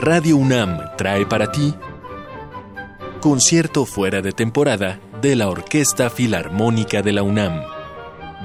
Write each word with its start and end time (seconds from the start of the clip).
Radio 0.00 0.36
UNAM 0.36 0.78
trae 0.96 1.26
para 1.26 1.50
ti 1.50 1.74
concierto 3.20 3.84
fuera 3.84 4.22
de 4.22 4.30
temporada 4.30 5.00
de 5.20 5.34
la 5.34 5.48
Orquesta 5.48 6.08
Filarmónica 6.08 7.02
de 7.02 7.12
la 7.12 7.24
UNAM, 7.24 7.62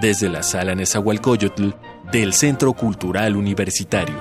desde 0.01 0.29
la 0.29 0.41
Sala 0.41 0.73
Nezahualcóyotl 0.73 1.69
del 2.11 2.33
Centro 2.33 2.73
Cultural 2.73 3.35
Universitario. 3.35 4.15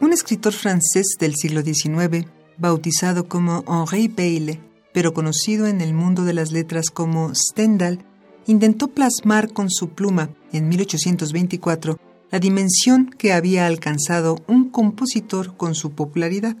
Un 0.00 0.12
escritor 0.12 0.52
francés 0.52 1.16
del 1.18 1.36
siglo 1.36 1.62
XIX 1.62 2.37
bautizado 2.58 3.28
como 3.28 3.64
Henri 3.66 4.08
Bayle, 4.08 4.60
pero 4.92 5.14
conocido 5.14 5.66
en 5.66 5.80
el 5.80 5.94
mundo 5.94 6.24
de 6.24 6.34
las 6.34 6.52
letras 6.52 6.90
como 6.90 7.34
Stendhal, 7.34 8.04
intentó 8.46 8.88
plasmar 8.88 9.52
con 9.52 9.70
su 9.70 9.90
pluma, 9.90 10.30
en 10.52 10.68
1824, 10.68 11.98
la 12.30 12.38
dimensión 12.38 13.10
que 13.10 13.32
había 13.32 13.66
alcanzado 13.66 14.38
un 14.46 14.70
compositor 14.70 15.56
con 15.56 15.74
su 15.74 15.92
popularidad. 15.92 16.56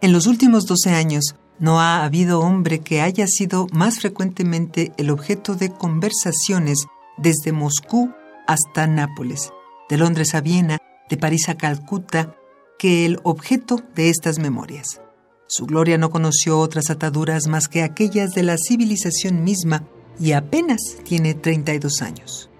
En 0.00 0.12
los 0.12 0.26
últimos 0.26 0.66
12 0.66 0.90
años, 0.90 1.34
no 1.58 1.80
ha 1.80 2.04
habido 2.04 2.40
hombre 2.40 2.80
que 2.80 3.00
haya 3.00 3.26
sido 3.26 3.66
más 3.72 4.00
frecuentemente 4.00 4.92
el 4.96 5.10
objeto 5.10 5.54
de 5.54 5.70
conversaciones 5.70 6.86
desde 7.16 7.52
Moscú 7.52 8.12
hasta 8.46 8.86
Nápoles, 8.86 9.50
de 9.88 9.96
Londres 9.96 10.34
a 10.34 10.40
Viena, 10.40 10.78
de 11.08 11.16
París 11.16 11.48
a 11.48 11.56
Calcuta, 11.56 12.36
que 12.78 13.04
el 13.04 13.18
objeto 13.22 13.82
de 13.94 14.10
estas 14.10 14.38
memorias. 14.38 15.00
Su 15.46 15.66
gloria 15.66 15.98
no 15.98 16.10
conoció 16.10 16.58
otras 16.58 16.90
ataduras 16.90 17.46
más 17.46 17.68
que 17.68 17.82
aquellas 17.82 18.30
de 18.32 18.42
la 18.42 18.56
civilización 18.56 19.44
misma 19.44 19.84
y 20.18 20.32
apenas 20.32 20.80
tiene 21.04 21.34
32 21.34 22.02
años. 22.02 22.50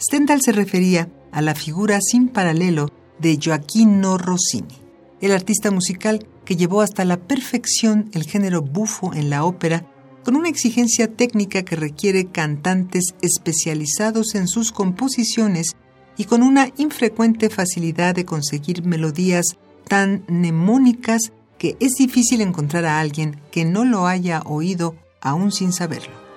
Stendhal 0.00 0.42
se 0.42 0.52
refería 0.52 1.08
a 1.32 1.42
la 1.42 1.54
figura 1.54 1.98
sin 2.00 2.28
paralelo 2.28 2.90
de 3.18 3.36
Gioacchino 3.36 4.18
Rossini, 4.18 4.76
el 5.20 5.32
artista 5.32 5.70
musical 5.70 6.26
que 6.44 6.56
llevó 6.56 6.80
hasta 6.80 7.04
la 7.04 7.18
perfección 7.18 8.10
el 8.12 8.24
género 8.24 8.62
bufo 8.62 9.12
en 9.14 9.30
la 9.30 9.44
ópera 9.44 9.86
con 10.24 10.36
una 10.36 10.48
exigencia 10.48 11.08
técnica 11.08 11.62
que 11.62 11.76
requiere 11.76 12.26
cantantes 12.26 13.14
especializados 13.22 14.34
en 14.34 14.46
sus 14.46 14.72
composiciones 14.72 15.76
y 16.18 16.24
con 16.24 16.42
una 16.42 16.68
infrecuente 16.76 17.48
facilidad 17.48 18.14
de 18.14 18.26
conseguir 18.26 18.84
melodías 18.84 19.56
tan 19.86 20.24
mnemónicas 20.28 21.32
que 21.58 21.76
es 21.80 21.94
difícil 21.94 22.40
encontrar 22.40 22.84
a 22.84 23.00
alguien 23.00 23.40
que 23.50 23.64
no 23.64 23.84
lo 23.84 24.06
haya 24.06 24.42
oído 24.44 24.96
aún 25.20 25.52
sin 25.52 25.72
saberlo. 25.72 26.28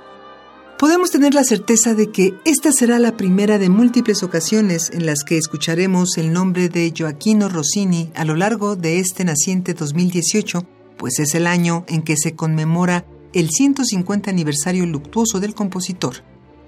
Podemos 0.80 1.12
tener 1.12 1.36
la 1.36 1.44
certeza 1.44 1.94
de 1.94 2.12
que 2.12 2.34
esta 2.44 2.72
será 2.72 2.98
la 2.98 3.16
primera 3.16 3.60
de 3.60 3.70
múltiples 3.70 4.24
ocasiones 4.24 4.90
en 4.92 5.06
las 5.06 5.24
que 5.24 5.38
escucharemos 5.38 6.18
el 6.18 6.34
nombre 6.34 6.70
de 6.70 6.92
Joaquino 6.98 7.50
Rossini 7.50 8.10
a 8.16 8.26
lo 8.26 8.36
largo 8.36 8.76
de 8.76 9.00
este 9.00 9.24
naciente 9.24 9.76
2018, 9.76 10.66
pues 10.98 11.20
es 11.20 11.36
el 11.36 11.46
año 11.46 11.86
en 11.88 12.02
que 12.02 12.18
se 12.18 12.34
conmemora 12.36 13.06
el 13.34 13.50
150 13.52 14.32
aniversario 14.32 14.86
luctuoso 14.88 15.40
del 15.40 15.54
compositor, 15.54 16.24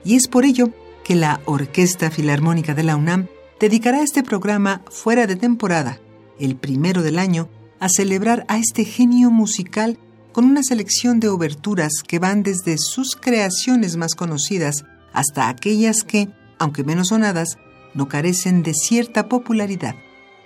y 0.06 0.16
es 0.16 0.28
por 0.28 0.46
ello 0.46 0.70
que 1.04 1.16
la 1.16 1.42
Orquesta 1.46 2.10
Filarmónica 2.10 2.74
de 2.74 2.84
la 2.84 2.96
UNAM 2.96 3.28
dedicará 3.60 4.02
este 4.02 4.24
programa 4.24 4.82
fuera 4.90 5.28
de 5.28 5.36
temporada, 5.36 6.00
el 6.40 6.56
primero 6.56 7.04
del 7.04 7.20
año, 7.20 7.50
a 7.80 7.90
celebrar 7.90 8.46
a 8.48 8.58
este 8.58 8.86
genio 8.86 9.30
musical 9.30 9.98
con 10.32 10.46
una 10.46 10.64
selección 10.64 11.20
de 11.20 11.28
oberturas 11.28 12.02
que 12.06 12.20
van 12.20 12.44
desde 12.44 12.78
sus 12.78 13.16
creaciones 13.16 13.98
más 13.98 14.16
conocidas 14.16 14.84
hasta 15.14 15.48
aquellas 15.48 16.04
que, 16.04 16.30
aunque 16.58 16.84
menos 16.84 17.10
sonadas, 17.10 17.58
no 17.94 18.08
carecen 18.08 18.64
de 18.64 18.74
cierta 18.74 19.30
popularidad, 19.30 19.96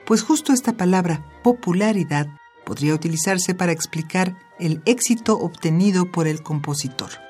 pues 0.05 0.21
justo 0.21 0.51
esta 0.51 0.73
palabra 0.73 1.25
popularidad 1.43 2.27
podría 2.65 2.93
utilizarse 2.93 3.55
para 3.55 3.71
explicar 3.71 4.37
el 4.59 4.81
éxito 4.85 5.39
obtenido 5.39 6.11
por 6.11 6.27
el 6.27 6.43
compositor. 6.43 7.26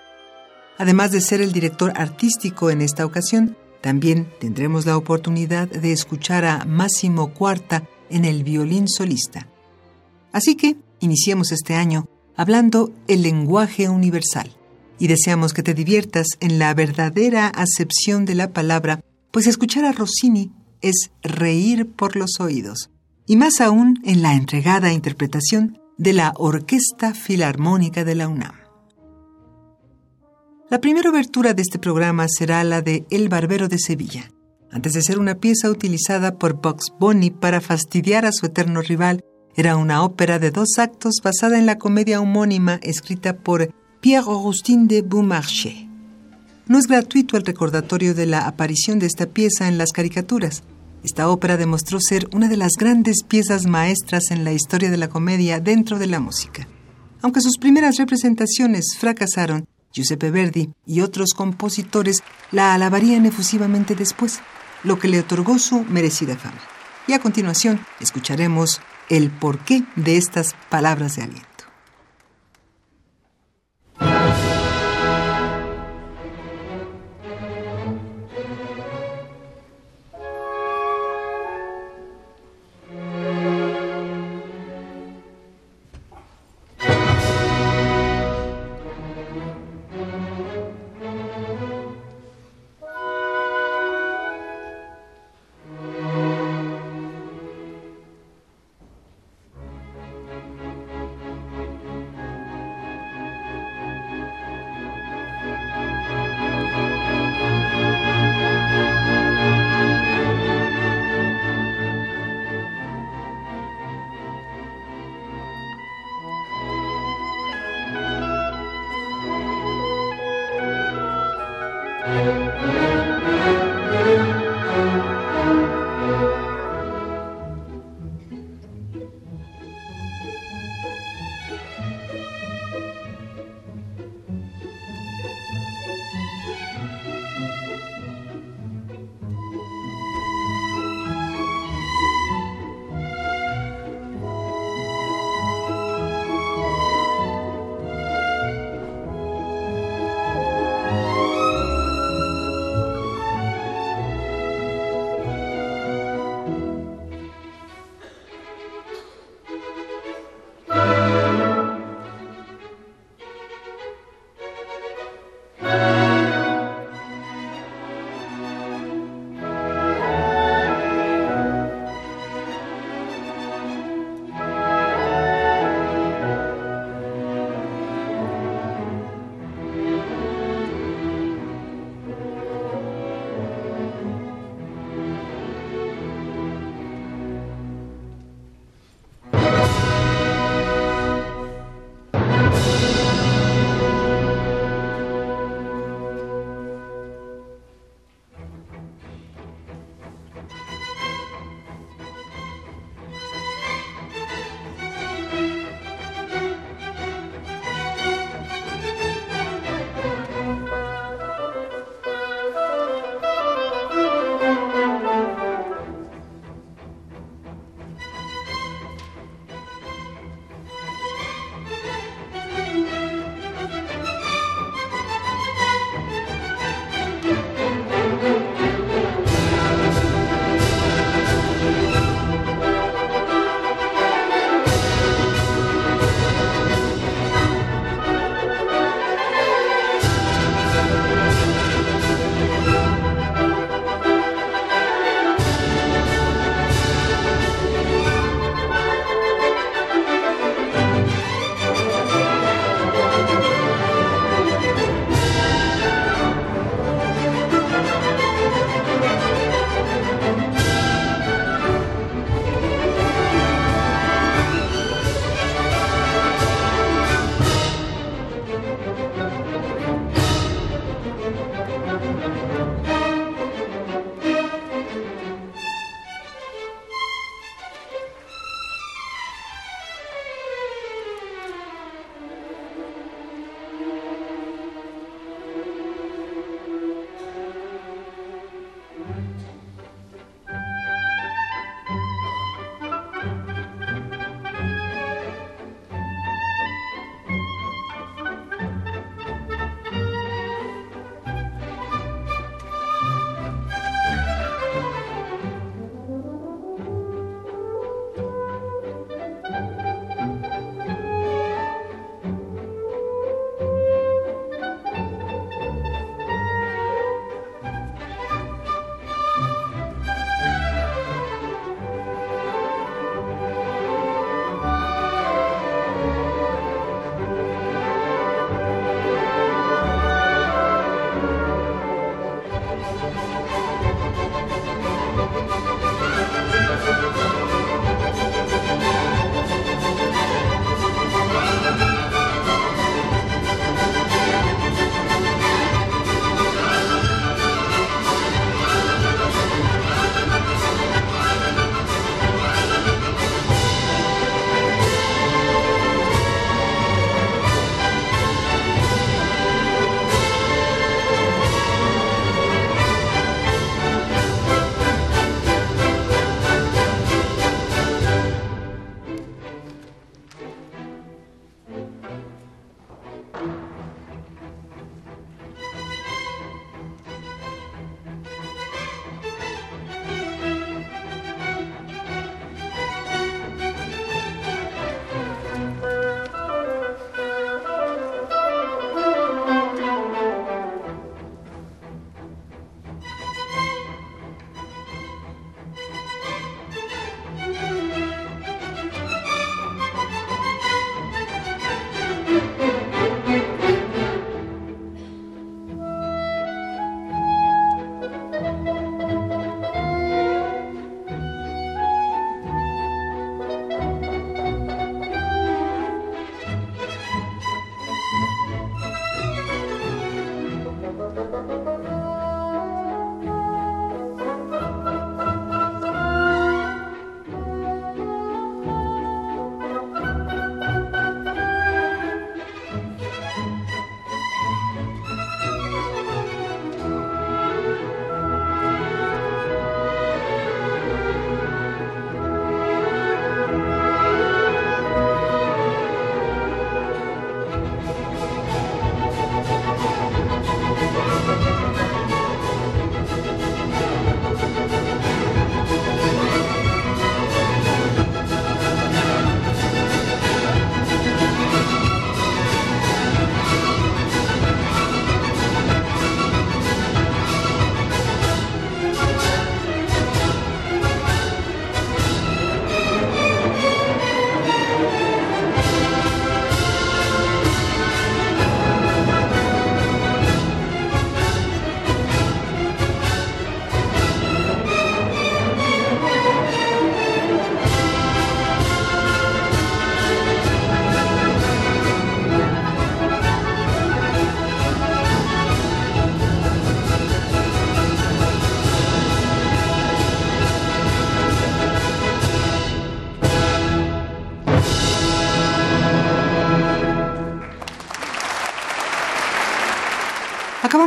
Además 0.77 1.11
de 1.11 1.21
ser 1.21 1.41
el 1.41 1.51
director 1.51 1.93
artístico 1.95 2.69
en 2.69 2.81
esta 2.81 3.05
ocasión, 3.05 3.57
también 3.81 4.27
tendremos 4.39 4.85
la 4.85 4.97
oportunidad 4.97 5.67
de 5.67 5.91
escuchar 5.91 6.45
a 6.45 6.65
Máximo 6.65 7.33
Cuarta 7.33 7.88
en 8.09 8.25
el 8.25 8.43
violín 8.43 8.88
solista. 8.88 9.47
Así 10.31 10.55
que 10.55 10.77
iniciemos 10.99 11.51
este 11.51 11.75
año 11.75 12.07
hablando 12.35 12.93
el 13.07 13.23
lenguaje 13.23 13.89
universal 13.89 14.51
y 14.99 15.07
deseamos 15.07 15.53
que 15.53 15.63
te 15.63 15.73
diviertas 15.73 16.27
en 16.39 16.59
la 16.59 16.73
verdadera 16.73 17.47
acepción 17.47 18.25
de 18.25 18.35
la 18.35 18.51
palabra, 18.51 19.01
pues 19.31 19.47
escuchar 19.47 19.85
a 19.85 19.91
Rossini 19.91 20.51
es 20.81 21.11
reír 21.21 21.91
por 21.91 22.15
los 22.15 22.39
oídos, 22.39 22.89
y 23.25 23.35
más 23.35 23.61
aún 23.61 23.99
en 24.03 24.21
la 24.21 24.33
entregada 24.33 24.94
interpretación 24.94 25.79
de 25.97 26.13
la 26.13 26.33
Orquesta 26.35 27.13
Filarmónica 27.13 28.03
de 28.03 28.15
la 28.15 28.27
UNAM. 28.27 28.66
La 30.69 30.81
primera 30.81 31.09
obertura 31.09 31.53
de 31.53 31.61
este 31.61 31.79
programa 31.79 32.28
será 32.28 32.63
la 32.66 32.81
de 32.81 33.05
El 33.09 33.29
Barbero 33.29 33.69
de 33.69 33.79
Sevilla, 33.79 34.29
antes 34.69 34.91
de 34.91 35.01
ser 35.01 35.17
una 35.17 35.35
pieza 35.35 35.69
utilizada 35.69 36.38
por 36.38 36.55
Bugs 36.61 36.91
Bunny 37.00 37.31
para 37.31 37.61
fastidiar 37.61 38.25
a 38.25 38.33
su 38.33 38.47
eterno 38.47 38.81
rival, 38.81 39.23
era 39.56 39.77
una 39.77 40.03
ópera 40.03 40.39
de 40.39 40.51
dos 40.51 40.77
actos 40.77 41.22
basada 41.23 41.57
en 41.57 41.66
la 41.66 41.77
comedia 41.77 42.19
homónima 42.19 42.79
escrita 42.83 43.38
por 43.38 43.73
Pierre-Augustin 44.01 44.89
de 44.89 45.03
Beaumarchais. 45.03 45.88
No 46.67 46.77
es 46.77 46.88
gratuito 46.88 47.38
el 47.38 47.45
recordatorio 47.45 48.13
de 48.13 48.25
la 48.25 48.45
aparición 48.45 49.00
de 49.00 49.06
esta 49.06 49.25
pieza 49.25 49.69
en 49.69 49.77
las 49.77 49.94
caricaturas. 49.94 50.63
Esta 51.01 51.29
ópera 51.29 51.56
demostró 51.56 52.00
ser 52.01 52.27
una 52.33 52.50
de 52.50 52.57
las 52.57 52.73
grandes 52.73 53.23
piezas 53.25 53.67
maestras 53.67 54.31
en 54.31 54.44
la 54.44 54.51
historia 54.51 54.91
de 54.91 54.97
la 54.97 55.07
comedia 55.07 55.61
dentro 55.61 55.97
de 55.97 56.07
la 56.07 56.19
música. 56.19 56.67
Aunque 57.22 57.39
sus 57.39 57.57
primeras 57.57 57.95
representaciones 57.95 58.97
fracasaron, 59.00 59.66
Giuseppe 59.97 60.30
Verdi 60.30 60.69
y 60.85 61.02
otros 61.02 61.34
compositores 61.35 62.24
la 62.52 62.74
alabarían 62.74 63.25
efusivamente 63.25 63.96
después, 63.96 64.40
lo 64.84 65.00
que 65.00 65.08
le 65.08 65.19
otorgó 65.19 65.58
su 65.58 65.84
merecida 65.85 66.35
fama. 66.38 66.62
Y 67.08 67.13
a 67.13 67.19
continuación 67.19 67.80
escucharemos 68.00 68.80
el 69.09 69.31
porqué 69.31 69.84
de 69.96 70.18
estas 70.18 70.56
palabras 70.69 71.16
de 71.16 71.24
aliento. 71.24 71.47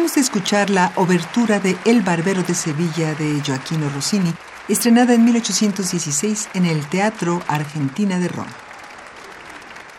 Acabamos 0.00 0.14
de 0.14 0.22
escuchar 0.22 0.70
la 0.70 0.94
obertura 0.96 1.60
de 1.60 1.76
El 1.84 2.00
Barbero 2.00 2.42
de 2.42 2.54
Sevilla 2.54 3.14
de 3.16 3.42
Joaquino 3.46 3.90
Rossini, 3.90 4.32
estrenada 4.66 5.12
en 5.12 5.26
1816 5.26 6.48
en 6.54 6.64
el 6.64 6.88
Teatro 6.88 7.42
Argentina 7.46 8.18
de 8.18 8.28
Roma. 8.28 8.56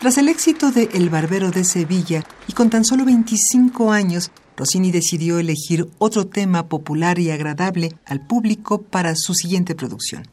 Tras 0.00 0.18
el 0.18 0.28
éxito 0.28 0.72
de 0.72 0.88
El 0.92 1.08
Barbero 1.08 1.52
de 1.52 1.62
Sevilla 1.62 2.24
y 2.48 2.52
con 2.52 2.68
tan 2.68 2.84
solo 2.84 3.04
25 3.04 3.92
años, 3.92 4.32
Rossini 4.56 4.90
decidió 4.90 5.38
elegir 5.38 5.88
otro 5.98 6.26
tema 6.26 6.66
popular 6.66 7.20
y 7.20 7.30
agradable 7.30 7.94
al 8.04 8.26
público 8.26 8.82
para 8.82 9.14
su 9.14 9.34
siguiente 9.34 9.76
producción. 9.76 10.26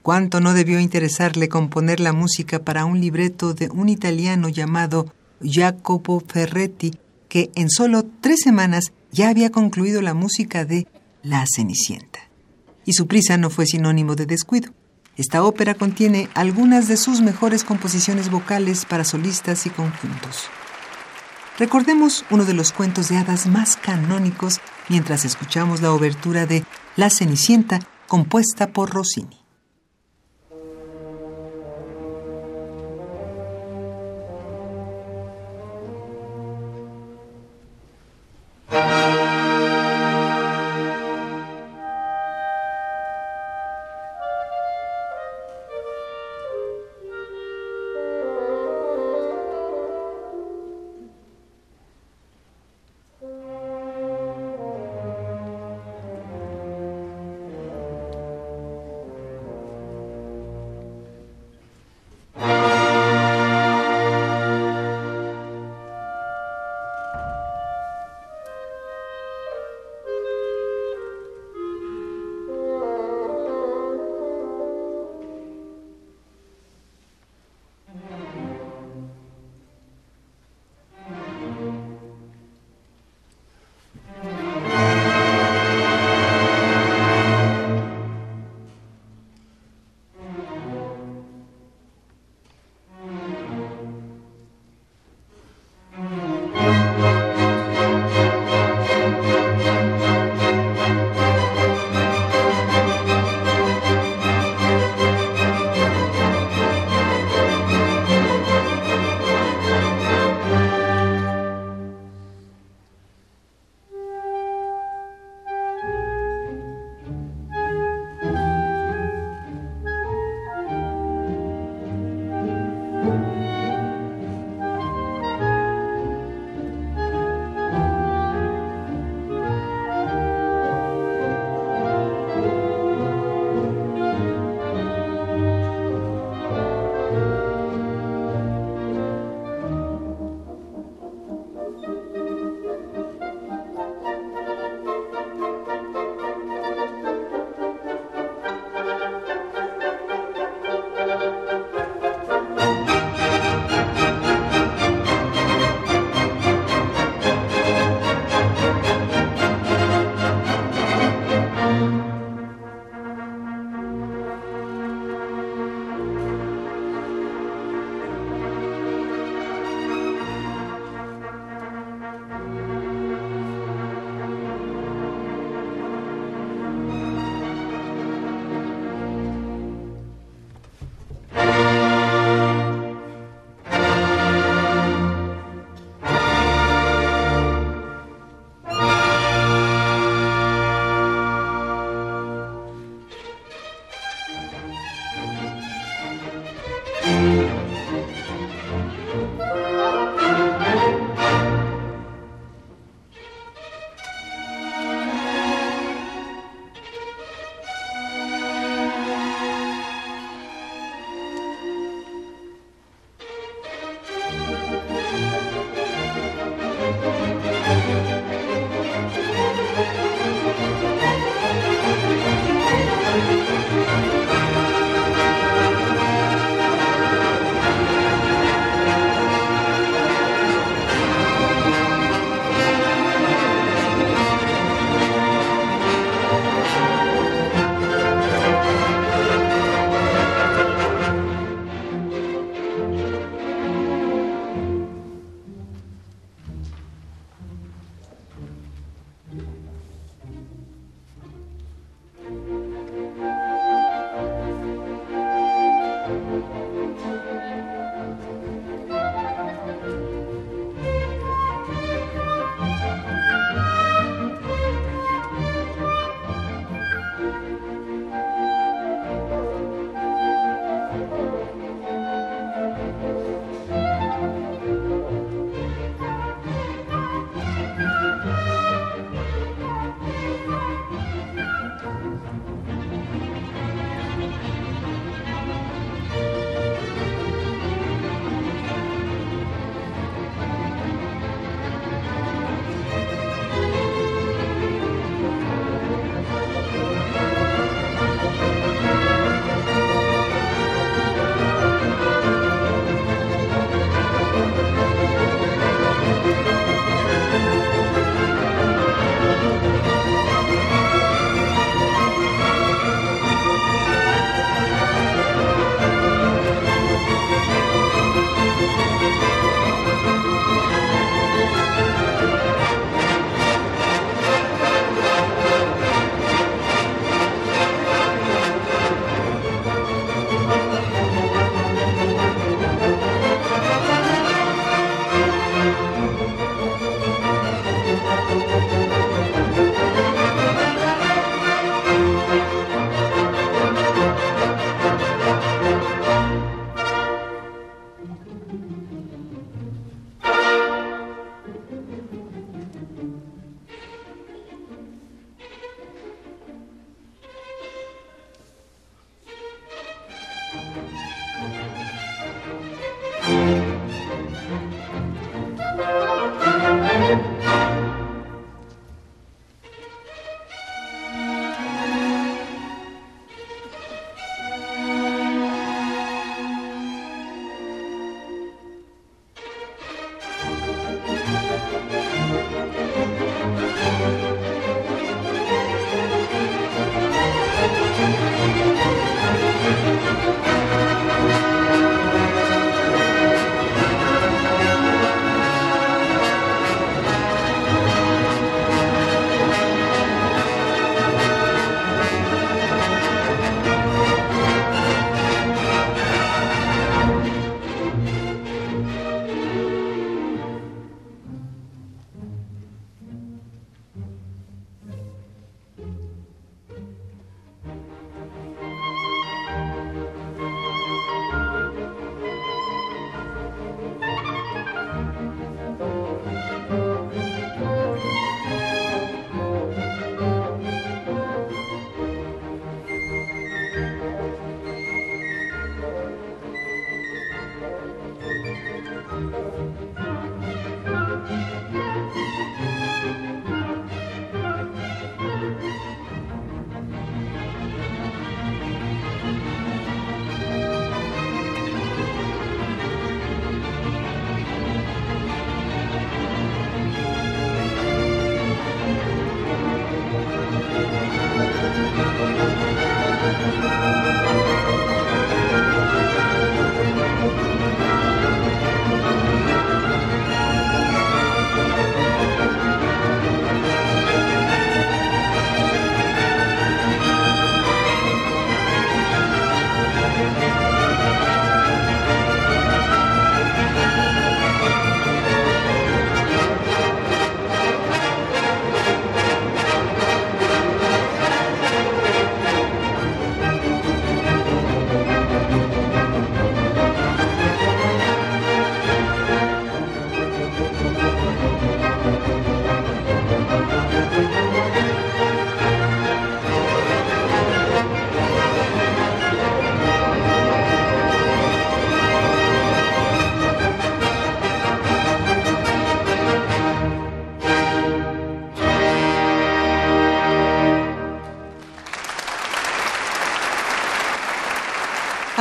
¿Cuánto 0.00 0.40
no 0.40 0.54
debió 0.54 0.80
interesarle 0.80 1.50
componer 1.50 2.00
la 2.00 2.14
música 2.14 2.60
para 2.60 2.86
un 2.86 3.02
libreto 3.02 3.52
de 3.52 3.68
un 3.68 3.90
italiano 3.90 4.48
llamado 4.48 5.12
Jacopo 5.42 6.22
Ferretti, 6.26 6.92
que 7.28 7.50
en 7.54 7.70
solo 7.70 8.04
tres 8.20 8.40
semanas 8.40 8.92
ya 9.10 9.28
había 9.28 9.50
concluido 9.50 10.02
la 10.02 10.14
música 10.14 10.64
de 10.64 10.86
La 11.22 11.44
Cenicienta? 11.46 12.20
Y 12.84 12.94
su 12.94 13.06
prisa 13.06 13.36
no 13.36 13.50
fue 13.50 13.66
sinónimo 13.66 14.14
de 14.14 14.26
descuido. 14.26 14.72
Esta 15.16 15.42
ópera 15.42 15.74
contiene 15.74 16.28
algunas 16.34 16.88
de 16.88 16.96
sus 16.96 17.20
mejores 17.20 17.64
composiciones 17.64 18.30
vocales 18.30 18.84
para 18.84 19.04
solistas 19.04 19.66
y 19.66 19.70
conjuntos. 19.70 20.48
Recordemos 21.58 22.24
uno 22.30 22.44
de 22.44 22.54
los 22.54 22.70
cuentos 22.70 23.08
de 23.08 23.16
hadas 23.16 23.46
más 23.46 23.76
canónicos 23.76 24.60
mientras 24.88 25.24
escuchamos 25.24 25.82
la 25.82 25.92
obertura 25.92 26.46
de 26.46 26.64
La 26.94 27.10
Cenicienta 27.10 27.80
compuesta 28.06 28.68
por 28.68 28.90
Rossini. 28.90 29.37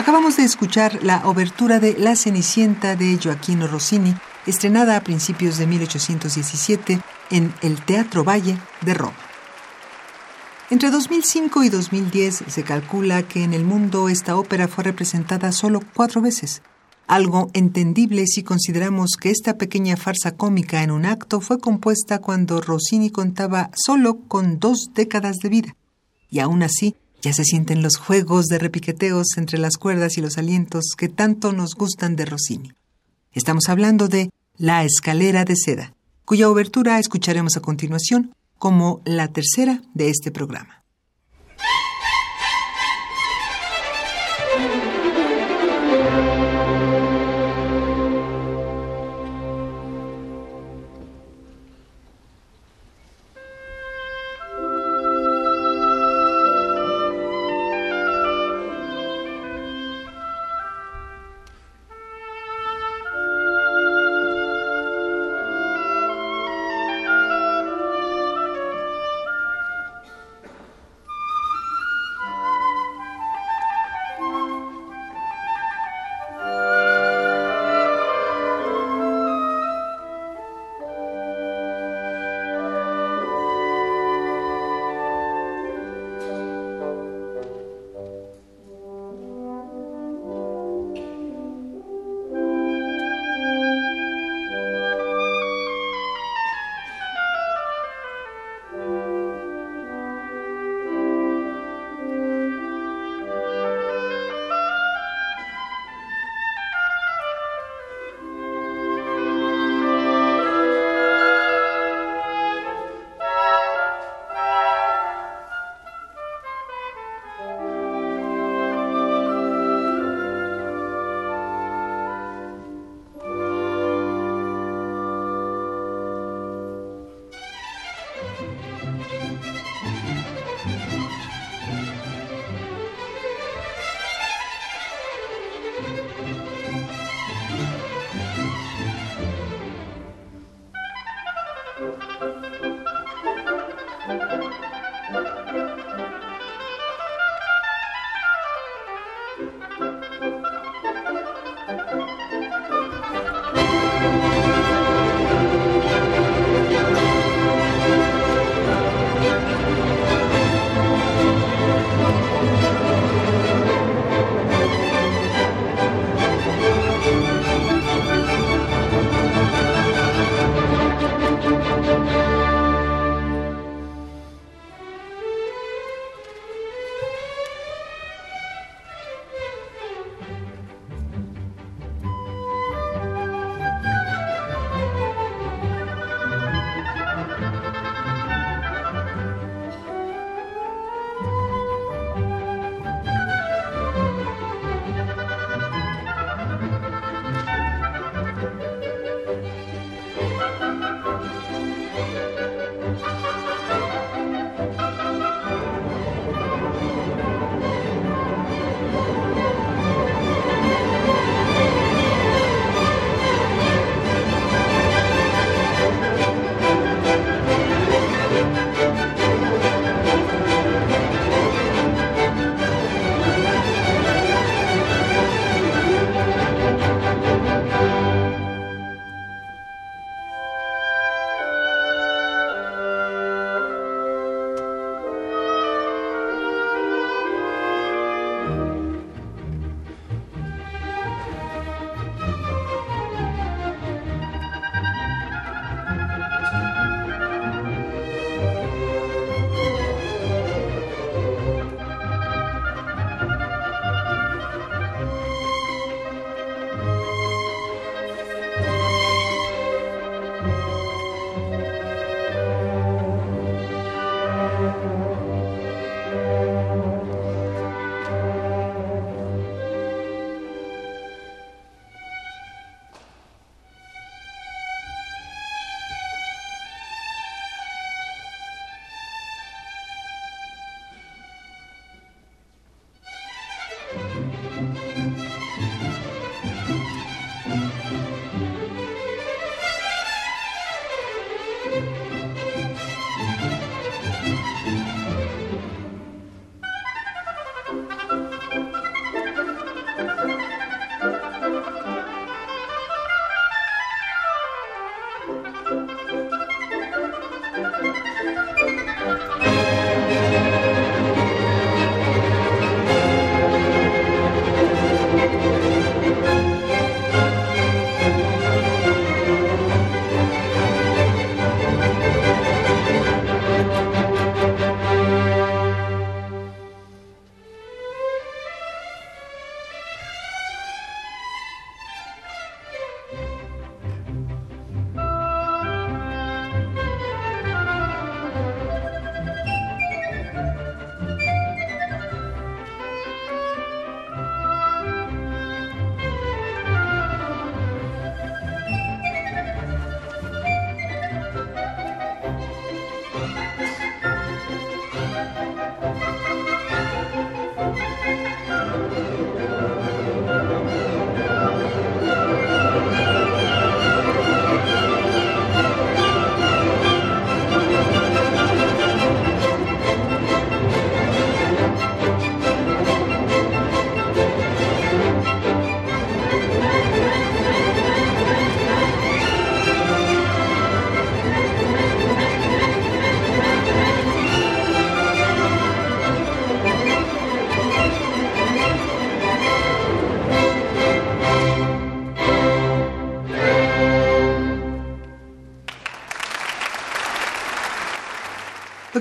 Acabamos 0.08 0.38
de 0.38 0.46
escuchar 0.46 1.04
la 1.04 1.28
obertura 1.28 1.82
de 1.82 1.94
La 2.00 2.16
Cenicienta 2.16 2.96
de 2.96 3.20
Joaquino 3.22 3.68
Rossini, 3.68 4.16
estrenada 4.46 4.96
a 4.96 5.02
principios 5.02 5.58
de 5.58 5.68
1817 5.68 7.02
en 7.30 7.54
el 7.62 7.84
Teatro 7.84 8.24
Valle 8.24 8.58
de 8.80 8.94
Roma. 8.94 9.18
Entre 10.70 10.92
2005 10.92 11.62
y 11.66 11.68
2010 11.68 12.46
se 12.48 12.64
calcula 12.64 13.24
que 13.24 13.44
en 13.44 13.54
el 13.54 13.66
mundo 13.66 14.08
esta 14.08 14.38
ópera 14.38 14.70
fue 14.70 14.86
representada 14.86 15.52
solo 15.52 15.82
cuatro 15.94 16.22
veces, 16.22 16.62
algo 17.06 17.52
entendible 17.52 18.28
si 18.28 18.44
consideramos 18.44 19.18
que 19.20 19.30
esta 19.30 19.58
pequeña 19.58 19.98
farsa 19.98 20.38
cómica 20.38 20.84
en 20.84 20.92
un 20.92 21.06
acto 21.06 21.42
fue 21.42 21.60
compuesta 21.60 22.20
cuando 22.20 22.62
Rossini 22.62 23.10
contaba 23.10 23.72
solo 23.76 24.20
con 24.30 24.58
dos 24.58 24.92
décadas 24.94 25.36
de 25.44 25.50
vida, 25.50 25.76
y 26.30 26.40
aún 26.40 26.64
así 26.64 26.96
ya 27.22 27.34
se 27.34 27.44
sienten 27.44 27.82
los 27.82 27.98
juegos 27.98 28.46
de 28.46 28.60
repiqueteos 28.60 29.38
entre 29.38 29.58
las 29.58 29.78
cuerdas 29.78 30.18
y 30.18 30.22
los 30.22 30.38
alientos 30.38 30.94
que 30.98 31.10
tanto 31.10 31.52
nos 31.52 31.76
gustan 31.76 32.16
de 32.16 32.26
Rossini. 32.26 32.74
Estamos 33.34 33.70
hablando 33.70 34.08
de 34.08 34.30
La 34.58 34.84
escalera 34.84 35.46
de 35.46 35.56
seda, 35.56 35.94
cuya 36.26 36.50
obertura 36.50 37.00
escucharemos 37.00 37.58
a 37.58 37.62
continuación 37.62 38.34
como 38.58 39.02
la 39.06 39.28
tercera 39.28 39.82
de 39.94 40.10
este 40.10 40.32
programa. 40.32 40.84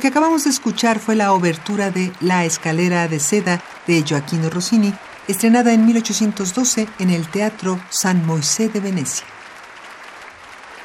Que 0.07 0.11
acabamos 0.11 0.45
de 0.45 0.51
escuchar 0.51 1.01
fue 1.01 1.17
la 1.17 1.33
obertura 1.33 1.91
de 1.91 2.13
La 2.21 2.45
escalera 2.45 3.09
de 3.09 3.19
seda 3.19 3.61
de 3.89 4.05
Gioacchino 4.05 4.51
Rossini, 4.51 4.95
estrenada 5.27 5.73
en 5.73 5.85
1812 5.85 6.87
en 7.01 7.11
el 7.11 7.29
Teatro 7.29 7.81
San 7.91 8.25
Moisés 8.25 8.73
de 8.73 8.79
Venecia. 8.79 9.27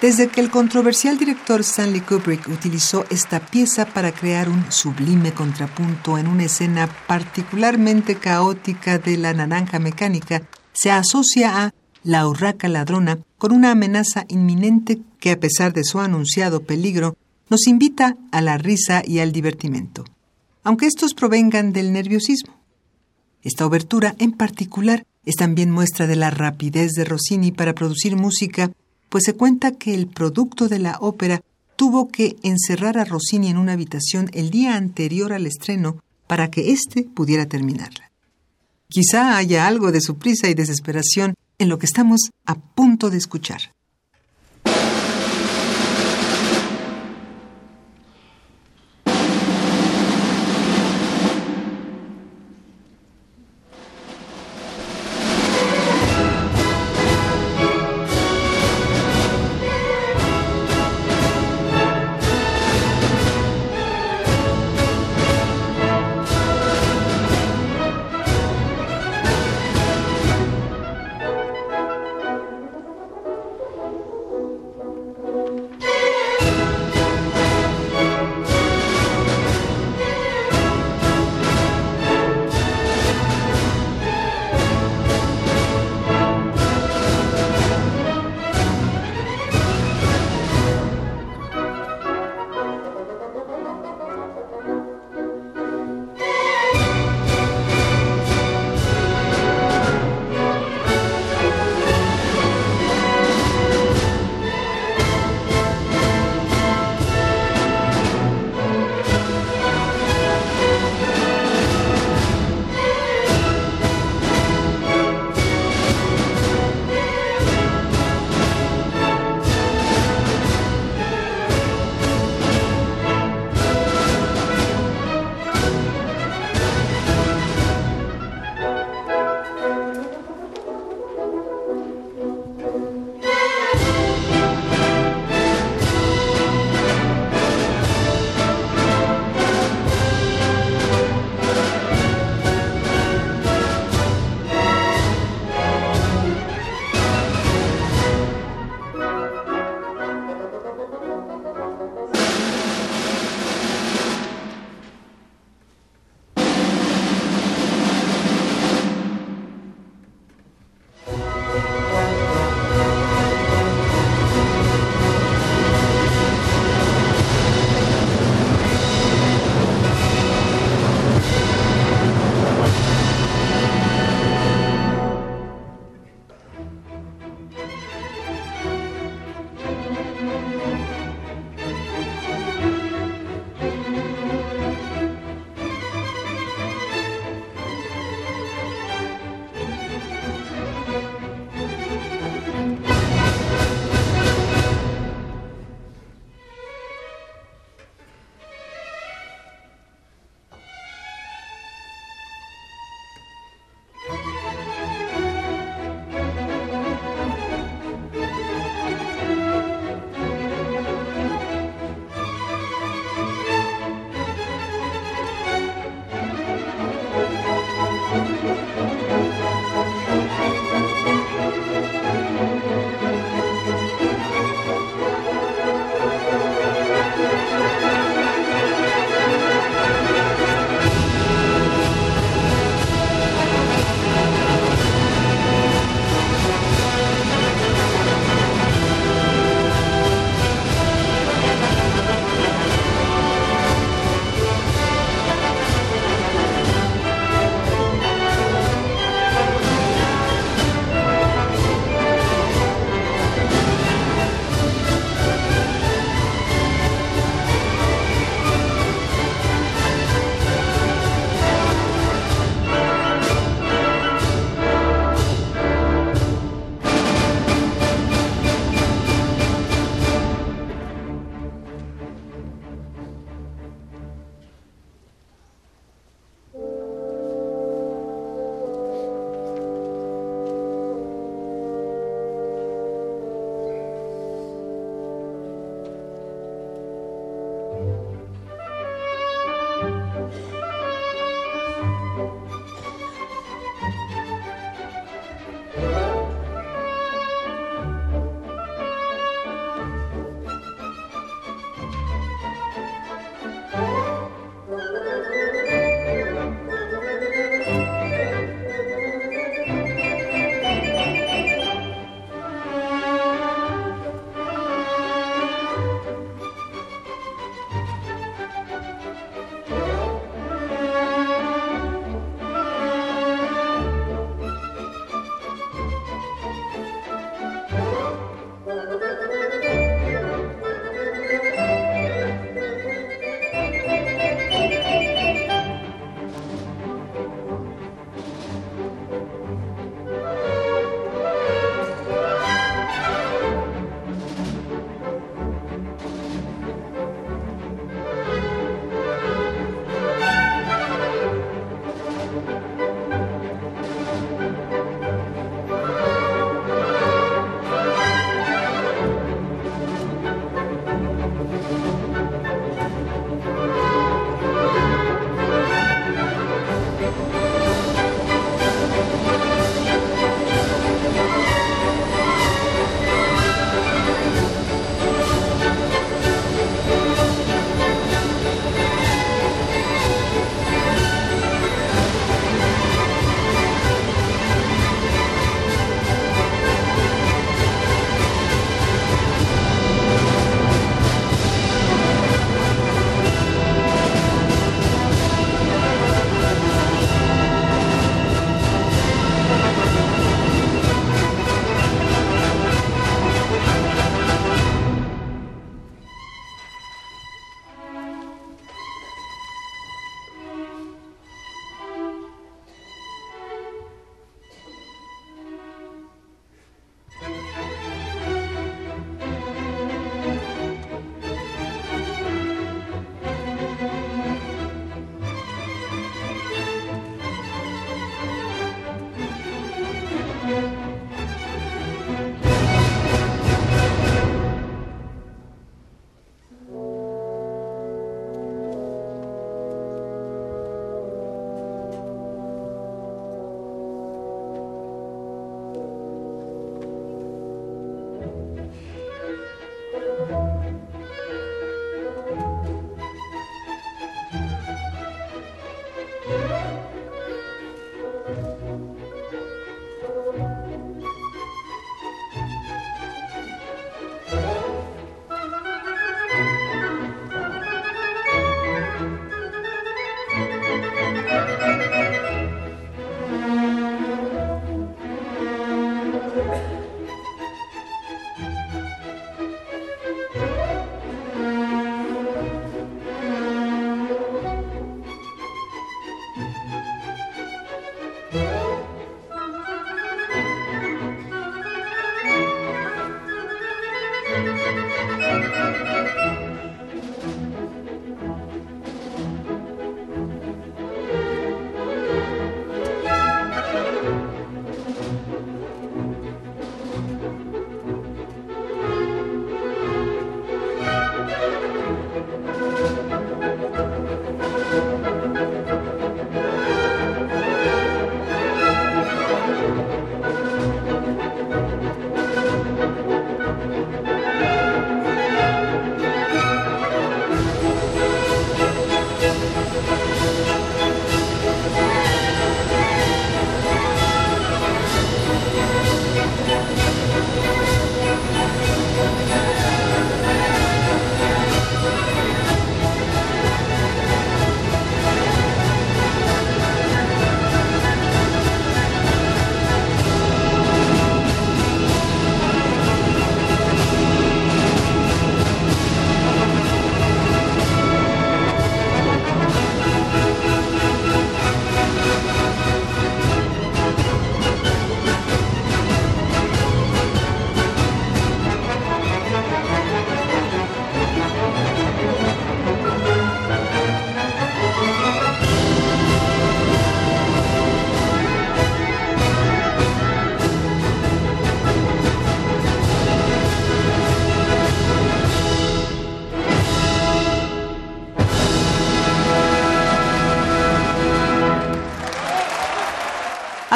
Desde 0.01 0.27
que 0.27 0.41
el 0.41 0.49
controversial 0.49 1.19
director 1.19 1.59
Stanley 1.59 2.01
Kubrick 2.01 2.47
utilizó 2.47 3.05
esta 3.11 3.39
pieza 3.39 3.85
para 3.85 4.11
crear 4.11 4.49
un 4.49 4.71
sublime 4.71 5.33
contrapunto 5.33 6.17
en 6.17 6.25
una 6.25 6.45
escena 6.45 6.89
particularmente 7.05 8.15
caótica 8.15 8.97
de 8.97 9.17
la 9.17 9.35
naranja 9.35 9.77
mecánica, 9.77 10.41
se 10.73 10.89
asocia 10.89 11.63
a 11.63 11.73
La 12.03 12.27
urraca 12.27 12.67
ladrona 12.67 13.19
con 13.37 13.51
una 13.51 13.69
amenaza 13.69 14.25
inminente 14.29 14.97
que 15.19 15.29
a 15.29 15.39
pesar 15.39 15.73
de 15.73 15.83
su 15.83 15.99
anunciado 15.99 16.63
peligro 16.63 17.15
nos 17.51 17.67
invita 17.67 18.15
a 18.31 18.41
la 18.41 18.57
risa 18.57 19.03
y 19.05 19.19
al 19.19 19.33
divertimento, 19.33 20.05
aunque 20.63 20.87
estos 20.87 21.13
provengan 21.13 21.73
del 21.73 21.91
nerviosismo. 21.91 22.53
Esta 23.43 23.65
obertura, 23.65 24.15
en 24.19 24.31
particular, 24.31 25.05
es 25.25 25.35
también 25.35 25.69
muestra 25.69 26.07
de 26.07 26.15
la 26.15 26.29
rapidez 26.29 26.93
de 26.93 27.03
Rossini 27.03 27.51
para 27.51 27.75
producir 27.75 28.15
música, 28.15 28.71
pues 29.09 29.25
se 29.25 29.33
cuenta 29.33 29.73
que 29.73 29.93
el 29.93 30.07
producto 30.07 30.69
de 30.69 30.79
la 30.79 30.97
ópera 31.01 31.41
tuvo 31.75 32.07
que 32.07 32.37
encerrar 32.41 32.97
a 32.97 33.03
Rossini 33.03 33.49
en 33.49 33.57
una 33.57 33.73
habitación 33.73 34.29
el 34.31 34.49
día 34.49 34.77
anterior 34.77 35.33
al 35.33 35.45
estreno 35.45 36.01
para 36.27 36.49
que 36.49 36.71
éste 36.71 37.03
pudiera 37.03 37.47
terminarla. 37.47 38.11
Quizá 38.87 39.35
haya 39.35 39.67
algo 39.67 39.91
de 39.91 39.99
su 39.99 40.17
prisa 40.17 40.47
y 40.47 40.53
desesperación 40.53 41.33
en 41.59 41.67
lo 41.67 41.79
que 41.79 41.85
estamos 41.85 42.29
a 42.45 42.55
punto 42.55 43.09
de 43.09 43.17
escuchar. 43.17 43.73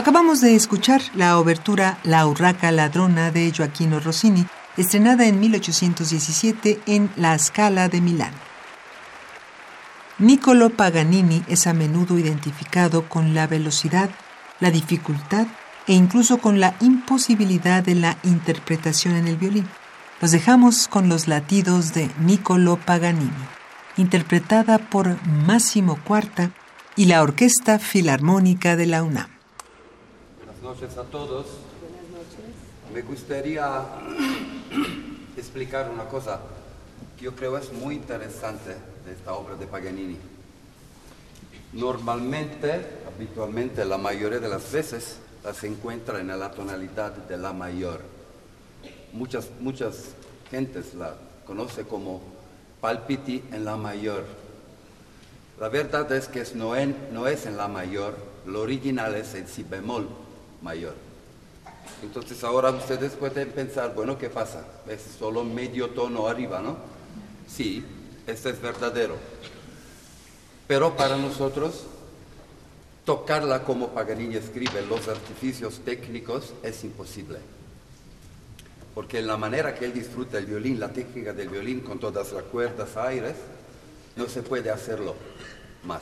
Acabamos 0.06 0.40
de 0.40 0.54
escuchar 0.54 1.02
la 1.16 1.40
obertura 1.40 1.98
La 2.04 2.28
Urraca 2.28 2.72
Ladrona 2.72 3.32
de 3.32 3.52
Joaquino 3.52 4.00
Rossini, 4.00 4.46
estrenada 4.78 5.26
en 5.26 5.40
1817 5.40 6.80
en 6.86 7.10
La 7.16 7.40
Scala 7.40 7.90
de 7.90 8.02
Milán. 8.02 8.32
Niccolo 10.20 10.70
Paganini 10.70 11.44
es 11.48 11.66
a 11.66 11.74
menudo 11.74 12.20
identificado 12.20 13.10
con 13.10 13.34
la 13.34 13.48
velocidad, 13.48 14.12
la 14.60 14.70
dificultad 14.70 15.48
e 15.88 15.94
incluso 15.94 16.38
con 16.38 16.60
la 16.60 16.76
imposibilidad 16.82 17.82
de 17.82 17.96
la 17.96 18.18
interpretación 18.22 19.16
en 19.16 19.28
el 19.28 19.38
violín. 19.38 19.68
Los 20.22 20.30
dejamos 20.30 20.88
con 20.88 21.10
los 21.10 21.28
latidos 21.28 21.96
de 21.96 22.12
Niccolo 22.20 22.78
Paganini, 22.78 23.32
interpretada 23.98 24.78
por 24.78 25.18
Máximo 25.26 25.98
Cuarta 26.04 26.52
y 26.96 27.06
la 27.06 27.24
Orquesta 27.24 27.80
Filarmónica 27.80 28.76
de 28.76 28.86
la 28.86 29.02
UNAM. 29.02 29.35
Buenas 30.66 30.82
noches 30.82 30.98
a 30.98 31.04
todos. 31.04 31.46
Me 32.92 33.04
gustaría 33.04 33.86
explicar 35.38 35.92
una 35.92 36.06
cosa 36.06 36.40
que 37.16 37.26
yo 37.26 37.36
creo 37.36 37.56
es 37.56 37.72
muy 37.72 37.94
interesante 37.94 38.76
de 39.06 39.14
esta 39.14 39.34
obra 39.34 39.56
de 39.58 39.68
Paganini. 39.68 40.18
Normalmente, 41.74 42.84
habitualmente, 43.06 43.86
la 43.86 44.00
mayoría 44.00 44.40
de 44.40 44.50
las 44.50 44.72
veces 44.72 45.18
se 45.54 45.68
encuentra 45.68 46.20
en 46.20 46.28
la 46.30 46.50
tonalidad 46.50 47.12
de 47.12 47.38
la 47.38 47.54
mayor. 47.54 48.02
Muchas, 49.14 49.50
muchas 49.60 50.16
gentes 50.50 50.96
la 50.96 51.14
conoce 51.46 51.84
como 51.84 52.22
palpiti 52.82 53.44
en 53.52 53.66
la 53.66 53.76
mayor. 53.76 54.24
La 55.60 55.70
verdad 55.70 56.12
es 56.12 56.28
que 56.28 56.44
no, 56.56 56.74
no 57.12 57.28
es 57.28 57.46
en 57.46 57.56
la 57.56 57.68
mayor, 57.68 58.16
lo 58.48 58.62
original 58.62 59.14
es 59.14 59.36
en 59.36 59.48
si 59.48 59.62
bemol 59.62 60.25
mayor. 60.66 60.96
Entonces 62.02 62.44
ahora 62.44 62.72
ustedes 62.72 63.14
pueden 63.14 63.52
pensar, 63.52 63.94
bueno, 63.94 64.18
¿qué 64.18 64.30
pasa? 64.30 64.66
Es 64.90 65.02
solo 65.18 65.44
medio 65.44 65.92
tono 65.92 66.28
arriba, 66.28 66.60
¿no? 66.60 66.76
Sí, 67.48 67.86
esto 68.26 68.50
es 68.50 68.60
verdadero. 68.60 69.16
Pero 70.68 70.98
para 70.98 71.16
nosotros, 71.16 71.84
tocarla 73.06 73.64
como 73.64 73.90
Paganini 73.90 74.36
escribe, 74.36 74.82
los 74.90 75.08
artificios 75.08 75.82
técnicos, 75.86 76.54
es 76.64 76.84
imposible. 76.84 77.38
Porque 78.96 79.20
en 79.20 79.28
la 79.28 79.38
manera 79.38 79.76
que 79.76 79.86
él 79.86 79.94
disfruta 79.94 80.40
el 80.40 80.48
violín, 80.48 80.80
la 80.80 80.90
técnica 80.90 81.34
del 81.34 81.50
violín 81.50 81.82
con 81.82 82.00
todas 82.00 82.32
las 82.32 82.44
cuerdas, 82.46 82.98
aires, 82.98 83.36
no 84.16 84.28
se 84.28 84.42
puede 84.42 84.72
hacerlo 84.72 85.16
más. 85.84 86.02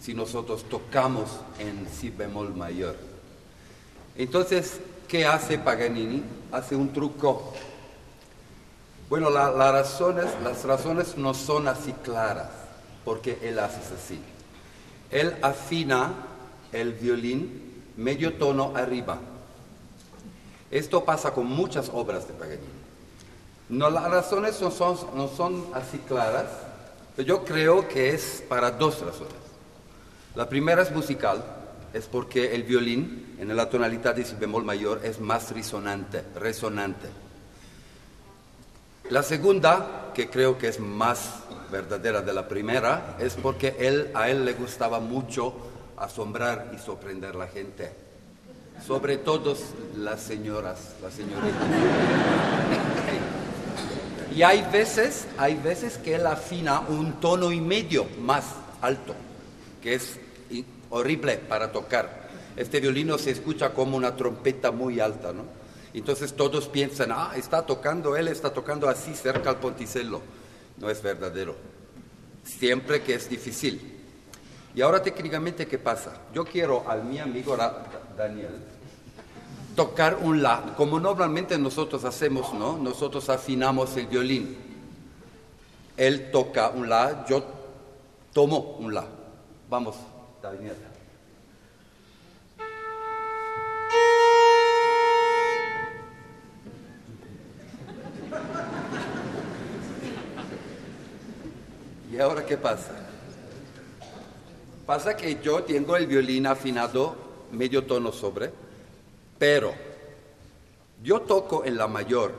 Si 0.00 0.12
nosotros 0.12 0.64
tocamos 0.68 1.30
en 1.58 1.88
si 1.88 2.10
bemol 2.10 2.54
mayor. 2.54 3.11
Entonces, 4.16 4.80
¿qué 5.08 5.26
hace 5.26 5.58
Paganini? 5.58 6.22
Hace 6.50 6.76
un 6.76 6.92
truco. 6.92 7.52
Bueno, 9.08 9.30
las 9.30 9.54
razones 10.64 11.16
no 11.16 11.34
son 11.34 11.68
así 11.68 11.92
claras, 12.02 12.50
porque 13.04 13.38
él 13.42 13.58
hace 13.58 13.80
así. 13.94 14.20
Él 15.10 15.36
afina 15.42 16.12
el 16.72 16.94
violín 16.94 17.82
medio 17.96 18.34
tono 18.34 18.72
arriba. 18.74 19.18
Esto 20.70 21.04
pasa 21.04 21.32
con 21.32 21.46
muchas 21.46 21.90
obras 21.92 22.26
de 22.26 22.34
Paganini. 22.34 22.68
No, 23.68 23.90
las 23.90 24.10
razones 24.10 24.60
no 24.60 24.70
son, 24.70 24.98
no 25.14 25.28
son 25.28 25.66
así 25.74 25.98
claras, 25.98 26.46
pero 27.14 27.28
yo 27.28 27.44
creo 27.44 27.88
que 27.88 28.10
es 28.10 28.42
para 28.48 28.70
dos 28.70 29.00
razones. 29.00 29.34
La 30.34 30.48
primera 30.48 30.80
es 30.82 30.90
musical, 30.90 31.44
es 31.92 32.06
porque 32.06 32.54
el 32.54 32.62
violín 32.62 33.36
en 33.38 33.54
la 33.54 33.68
tonalidad 33.68 34.14
de 34.14 34.24
si 34.24 34.34
bemol 34.36 34.64
mayor 34.64 35.00
es 35.04 35.20
más 35.20 35.50
resonante, 35.52 36.22
resonante. 36.34 37.08
La 39.10 39.22
segunda, 39.22 40.10
que 40.14 40.30
creo 40.30 40.56
que 40.56 40.68
es 40.68 40.80
más 40.80 41.40
verdadera 41.70 42.22
de 42.22 42.32
la 42.32 42.48
primera, 42.48 43.16
es 43.18 43.34
porque 43.34 43.76
él, 43.78 44.10
a 44.14 44.30
él 44.30 44.44
le 44.44 44.54
gustaba 44.54 45.00
mucho 45.00 45.54
asombrar 45.96 46.72
y 46.74 46.78
sorprender 46.78 47.34
a 47.34 47.38
la 47.38 47.46
gente. 47.48 47.92
Sobre 48.86 49.18
todo 49.18 49.56
las 49.96 50.20
señoras, 50.20 50.94
las 51.02 51.14
señoritas. 51.14 51.62
Y 54.34 54.42
hay 54.42 54.62
veces, 54.72 55.26
hay 55.36 55.56
veces 55.56 55.98
que 55.98 56.14
él 56.14 56.26
afina 56.26 56.80
un 56.80 57.20
tono 57.20 57.52
y 57.52 57.60
medio 57.60 58.06
más 58.18 58.44
alto, 58.80 59.14
que 59.82 59.94
es 59.94 60.18
horrible 60.92 61.38
para 61.38 61.72
tocar. 61.72 62.28
Este 62.56 62.80
violino 62.80 63.18
se 63.18 63.30
escucha 63.30 63.72
como 63.72 63.96
una 63.96 64.14
trompeta 64.14 64.70
muy 64.70 65.00
alta, 65.00 65.32
¿no? 65.32 65.44
Entonces 65.94 66.34
todos 66.34 66.68
piensan, 66.68 67.10
ah, 67.12 67.32
está 67.36 67.66
tocando, 67.66 68.16
él 68.16 68.28
está 68.28 68.52
tocando 68.52 68.88
así 68.88 69.14
cerca 69.14 69.50
al 69.50 69.58
ponticello. 69.58 70.20
No 70.78 70.88
es 70.88 71.02
verdadero. 71.02 71.56
Siempre 72.44 73.02
que 73.02 73.14
es 73.14 73.28
difícil. 73.28 74.00
Y 74.74 74.80
ahora 74.80 75.02
técnicamente, 75.02 75.66
¿qué 75.66 75.78
pasa? 75.78 76.12
Yo 76.32 76.44
quiero 76.44 76.88
al 76.88 77.04
mi 77.04 77.18
amigo 77.18 77.56
Daniel 78.16 78.72
tocar 79.76 80.18
un 80.20 80.42
la, 80.42 80.74
como 80.76 81.00
normalmente 81.00 81.56
nosotros 81.58 82.04
hacemos, 82.04 82.52
¿no? 82.52 82.76
Nosotros 82.76 83.28
afinamos 83.30 83.96
el 83.96 84.06
violín. 84.06 84.56
Él 85.96 86.30
toca 86.30 86.70
un 86.70 86.88
la, 86.88 87.24
yo 87.26 87.42
tomo 88.32 88.76
un 88.78 88.94
la. 88.94 89.04
Vamos. 89.68 89.96
¿Y 102.10 102.18
ahora 102.18 102.44
qué 102.44 102.56
pasa? 102.56 102.90
Pasa 104.84 105.16
que 105.16 105.40
yo 105.40 105.62
tengo 105.62 105.96
el 105.96 106.06
violín 106.06 106.46
afinado 106.46 107.14
medio 107.52 107.84
tono 107.84 108.10
sobre, 108.10 108.50
pero 109.38 109.72
yo 111.02 111.20
toco 111.20 111.64
en 111.64 111.76
la 111.76 111.86
mayor. 111.86 112.32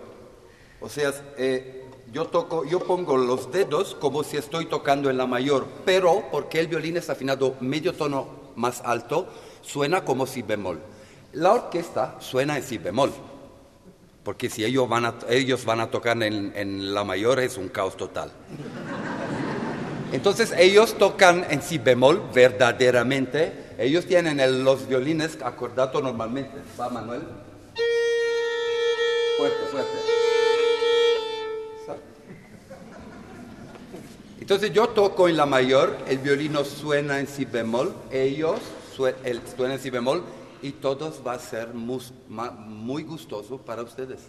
O 0.82 0.90
sea, 0.90 1.14
eh, 1.38 1.83
yo 2.14 2.26
toco, 2.26 2.64
yo 2.64 2.80
pongo 2.80 3.18
los 3.18 3.52
dedos 3.52 3.98
como 4.00 4.24
si 4.24 4.38
estoy 4.38 4.68
tocando 4.68 5.10
en 5.10 5.18
la 5.18 5.26
mayor, 5.26 5.66
pero 5.84 6.24
porque 6.32 6.60
el 6.60 6.68
violín 6.68 6.96
es 6.96 7.10
afinado 7.10 7.56
medio 7.60 7.94
tono 7.94 8.28
más 8.56 8.82
alto, 8.86 9.28
suena 9.64 10.06
como 10.06 10.28
si 10.28 10.44
bemol. 10.44 10.80
La 11.34 11.52
orquesta 11.52 12.16
suena 12.20 12.56
en 12.56 12.64
si 12.64 12.78
bemol, 12.78 13.12
porque 14.24 14.48
si 14.48 14.64
ellos 14.64 14.88
van 14.88 15.06
a, 15.06 15.16
ellos 15.28 15.66
van 15.66 15.80
a 15.80 15.90
tocar 15.90 16.22
en, 16.22 16.54
en 16.56 16.94
la 16.94 17.04
mayor 17.04 17.40
es 17.40 17.58
un 17.58 17.68
caos 17.68 17.98
total. 17.98 18.32
Entonces 20.12 20.54
ellos 20.56 20.96
tocan 21.00 21.48
en 21.50 21.64
si 21.64 21.80
bemol 21.80 22.22
verdaderamente. 22.32 23.74
Ellos 23.80 24.06
tienen 24.06 24.64
los 24.64 24.88
violines 24.88 25.40
acordados 25.42 26.04
normalmente. 26.04 26.56
¿Va, 26.80 26.90
Manuel? 26.90 27.24
Fuerte, 29.40 29.66
fuerte. 29.72 30.23
Entonces 34.44 34.74
yo 34.74 34.90
toco 34.90 35.30
en 35.30 35.38
la 35.38 35.46
mayor, 35.46 35.96
el 36.06 36.18
violino 36.18 36.66
suena 36.66 37.18
en 37.22 37.28
si 37.28 37.46
bemol, 37.46 37.94
ellos 38.12 38.60
suenan 38.94 39.72
en 39.72 39.80
si 39.80 39.90
bemol 39.90 40.22
y 40.62 40.72
todos 40.72 41.22
va 41.26 41.32
a 41.32 41.40
ser 41.40 41.70
muy, 41.74 43.04
gustoso 43.04 43.58
para 43.58 43.84
ustedes. 43.84 44.20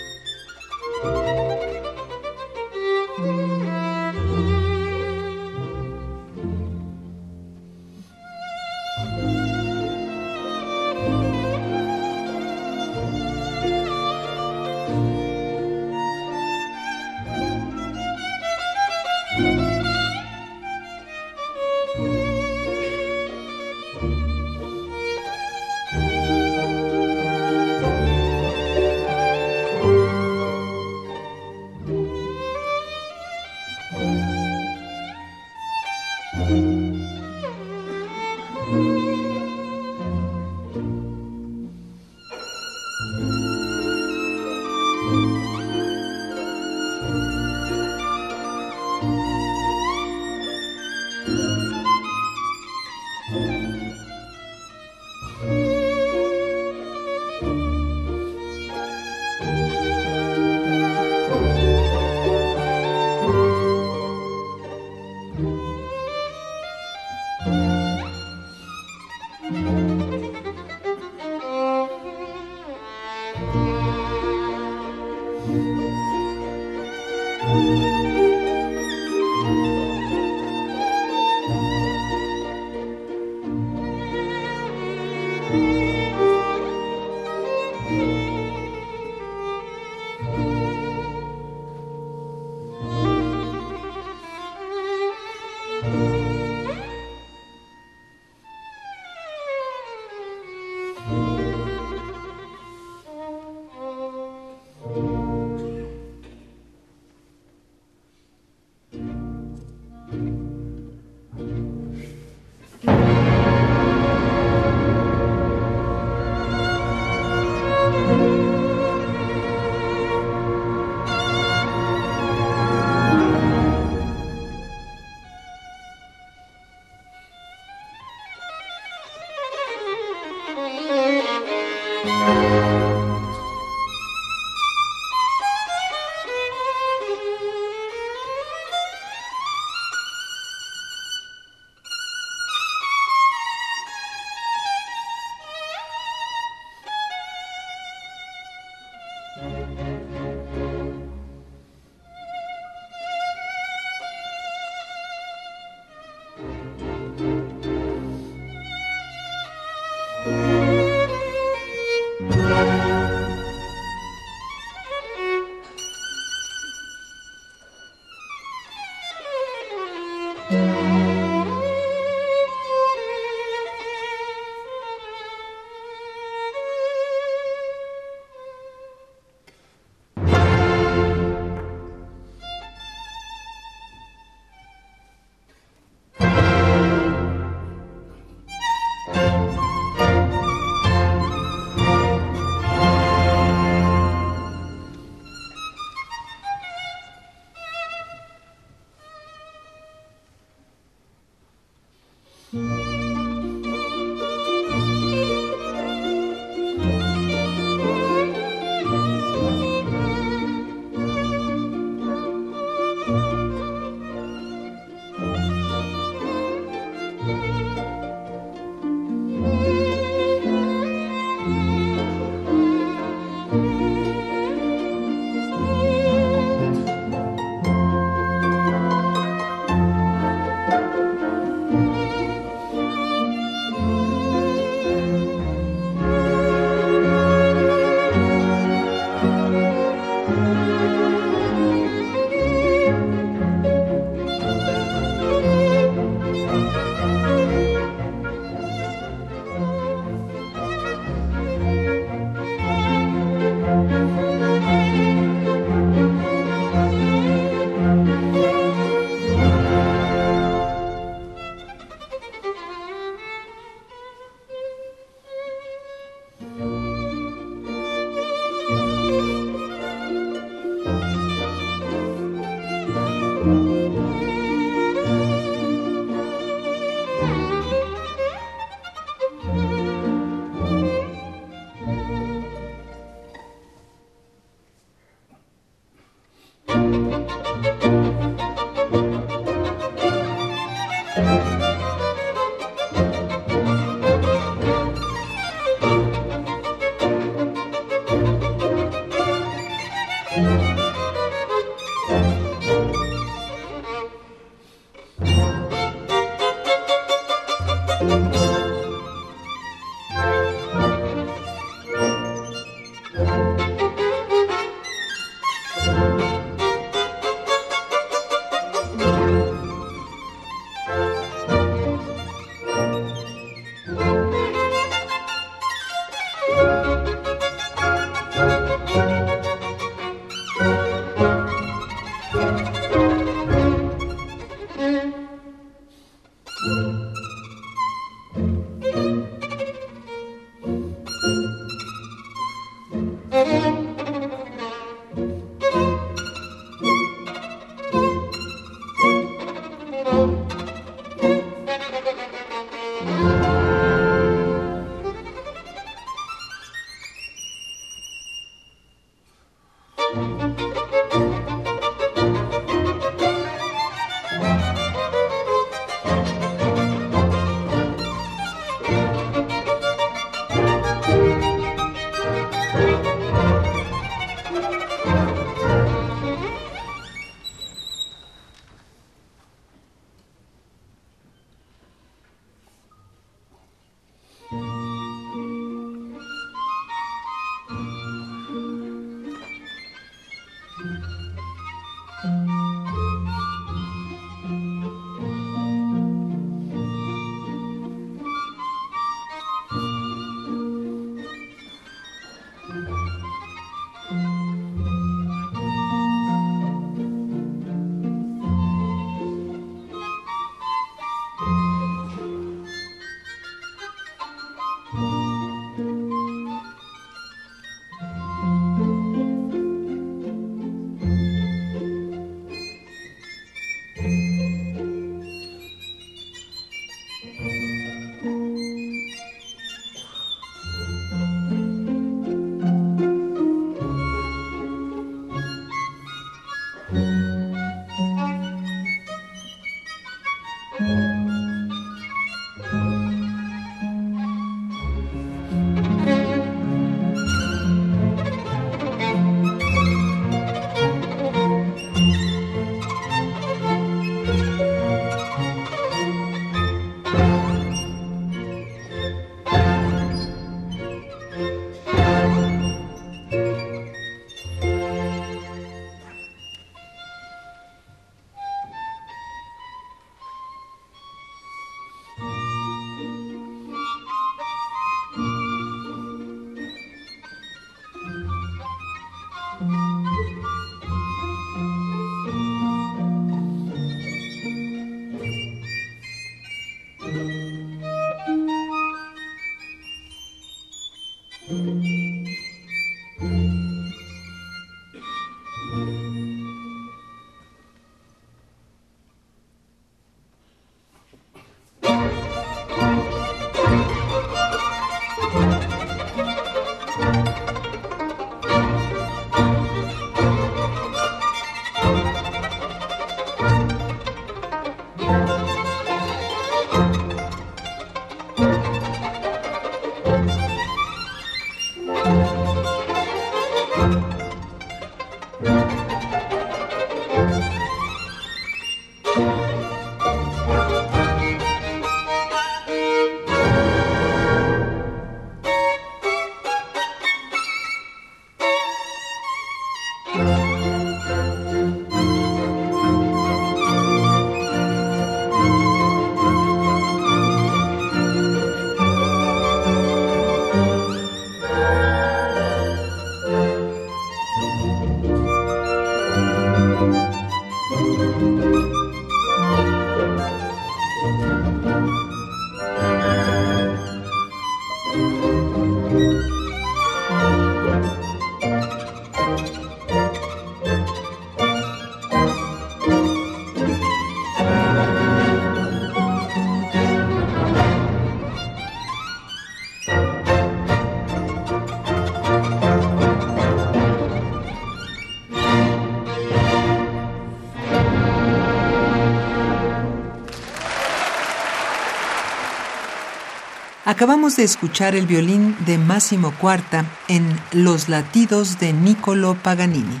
Acabamos 593.98 594.36
de 594.36 594.44
escuchar 594.44 594.94
el 594.94 595.08
violín 595.08 595.56
de 595.66 595.76
Massimo 595.76 596.32
Cuarta 596.40 596.88
en 597.08 597.36
Los 597.50 597.88
latidos 597.88 598.60
de 598.60 598.72
Niccolo 598.72 599.36
Paganini. 599.42 600.00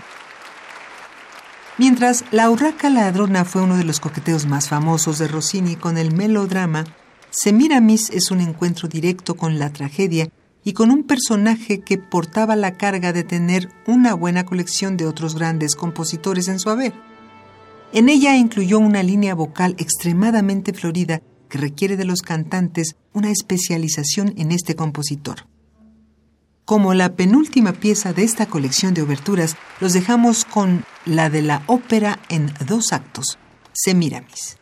Mientras 1.78 2.24
La 2.30 2.48
Urraca 2.48 2.90
Ladrona 2.90 3.44
fue 3.44 3.62
uno 3.62 3.76
de 3.76 3.82
los 3.82 3.98
coqueteos 3.98 4.46
más 4.46 4.68
famosos 4.68 5.18
de 5.18 5.26
Rossini 5.26 5.74
con 5.74 5.98
el 5.98 6.14
melodrama, 6.14 6.84
Semiramis 7.30 8.10
es 8.10 8.30
un 8.30 8.40
encuentro 8.40 8.86
directo 8.86 9.34
con 9.34 9.58
la 9.58 9.72
tragedia 9.72 10.28
y 10.62 10.74
con 10.74 10.92
un 10.92 11.02
personaje 11.02 11.80
que 11.80 11.98
portaba 11.98 12.54
la 12.54 12.76
carga 12.76 13.12
de 13.12 13.24
tener 13.24 13.68
una 13.88 14.14
buena 14.14 14.46
colección 14.46 14.96
de 14.96 15.06
otros 15.06 15.34
grandes 15.34 15.74
compositores 15.74 16.46
en 16.46 16.60
su 16.60 16.70
haber. 16.70 16.92
En 17.92 18.08
ella 18.08 18.36
incluyó 18.36 18.78
una 18.78 19.02
línea 19.02 19.34
vocal 19.34 19.74
extremadamente 19.76 20.72
florida 20.72 21.20
que 21.48 21.58
requiere 21.58 21.96
de 21.96 22.04
los 22.04 22.22
cantantes 22.22 22.96
una 23.12 23.30
especialización 23.30 24.34
en 24.36 24.52
este 24.52 24.76
compositor. 24.76 25.46
Como 26.64 26.92
la 26.92 27.14
penúltima 27.14 27.72
pieza 27.72 28.12
de 28.12 28.24
esta 28.24 28.46
colección 28.46 28.92
de 28.92 29.02
oberturas, 29.02 29.56
los 29.80 29.94
dejamos 29.94 30.44
con 30.44 30.84
la 31.06 31.30
de 31.30 31.42
la 31.42 31.62
ópera 31.66 32.18
en 32.28 32.52
dos 32.66 32.92
actos, 32.92 33.38
Semiramis. 33.72 34.58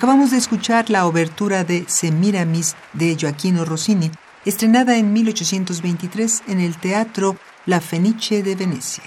Acabamos 0.00 0.30
de 0.30 0.38
escuchar 0.38 0.88
la 0.88 1.06
obertura 1.06 1.62
de 1.62 1.84
Semiramis 1.86 2.74
de 2.94 3.14
Gioacchino 3.16 3.66
Rossini, 3.66 4.10
estrenada 4.46 4.96
en 4.96 5.12
1823 5.12 6.44
en 6.48 6.60
el 6.60 6.78
Teatro 6.78 7.36
La 7.66 7.82
Fenice 7.82 8.42
de 8.42 8.54
Venecia. 8.54 9.04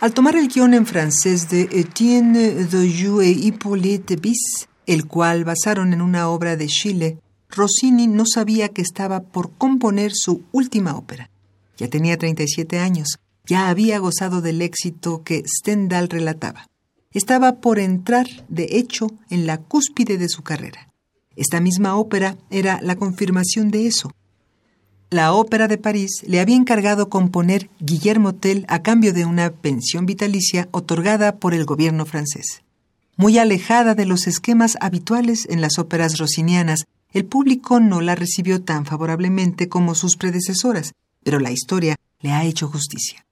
Al 0.00 0.12
tomar 0.12 0.34
el 0.34 0.48
guion 0.48 0.74
en 0.74 0.84
francés 0.84 1.48
de 1.48 1.68
Etienne 1.70 2.64
Dojoux 2.64 3.22
e 3.22 3.30
Hippolyte 3.30 4.16
Bis, 4.16 4.66
el 4.84 5.06
cual 5.06 5.44
basaron 5.44 5.92
en 5.92 6.02
una 6.02 6.28
obra 6.28 6.56
de 6.56 6.66
Chile, 6.66 7.18
Rossini 7.50 8.08
no 8.08 8.24
sabía 8.26 8.70
que 8.70 8.82
estaba 8.82 9.20
por 9.20 9.52
componer 9.52 10.10
su 10.12 10.42
última 10.50 10.96
ópera. 10.96 11.30
Ya 11.76 11.86
tenía 11.86 12.18
37 12.18 12.80
años, 12.80 13.20
ya 13.46 13.68
había 13.68 14.00
gozado 14.00 14.40
del 14.40 14.60
éxito 14.60 15.22
que 15.22 15.44
Stendhal 15.46 16.08
relataba. 16.08 16.66
Estaba 17.12 17.56
por 17.56 17.78
entrar, 17.78 18.26
de 18.48 18.68
hecho, 18.78 19.08
en 19.30 19.46
la 19.46 19.58
cúspide 19.58 20.16
de 20.16 20.28
su 20.28 20.42
carrera. 20.42 20.92
Esta 21.34 21.60
misma 21.60 21.96
ópera 21.96 22.36
era 22.50 22.80
la 22.82 22.96
confirmación 22.96 23.70
de 23.70 23.86
eso. 23.86 24.12
La 25.10 25.32
Ópera 25.32 25.66
de 25.66 25.76
París 25.76 26.22
le 26.24 26.38
había 26.38 26.54
encargado 26.54 27.08
componer 27.08 27.68
Guillermo 27.80 28.34
Tell 28.36 28.64
a 28.68 28.82
cambio 28.82 29.12
de 29.12 29.24
una 29.24 29.50
pensión 29.50 30.06
vitalicia 30.06 30.68
otorgada 30.70 31.36
por 31.36 31.52
el 31.52 31.64
gobierno 31.64 32.06
francés. 32.06 32.62
Muy 33.16 33.38
alejada 33.38 33.96
de 33.96 34.06
los 34.06 34.28
esquemas 34.28 34.78
habituales 34.80 35.48
en 35.50 35.60
las 35.60 35.78
óperas 35.78 36.16
rossinianas, 36.16 36.84
el 37.12 37.24
público 37.24 37.80
no 37.80 38.00
la 38.00 38.14
recibió 38.14 38.62
tan 38.62 38.86
favorablemente 38.86 39.68
como 39.68 39.96
sus 39.96 40.16
predecesoras, 40.16 40.92
pero 41.24 41.40
la 41.40 41.50
historia 41.50 41.96
le 42.20 42.30
ha 42.30 42.44
hecho 42.44 42.68
justicia 42.68 43.26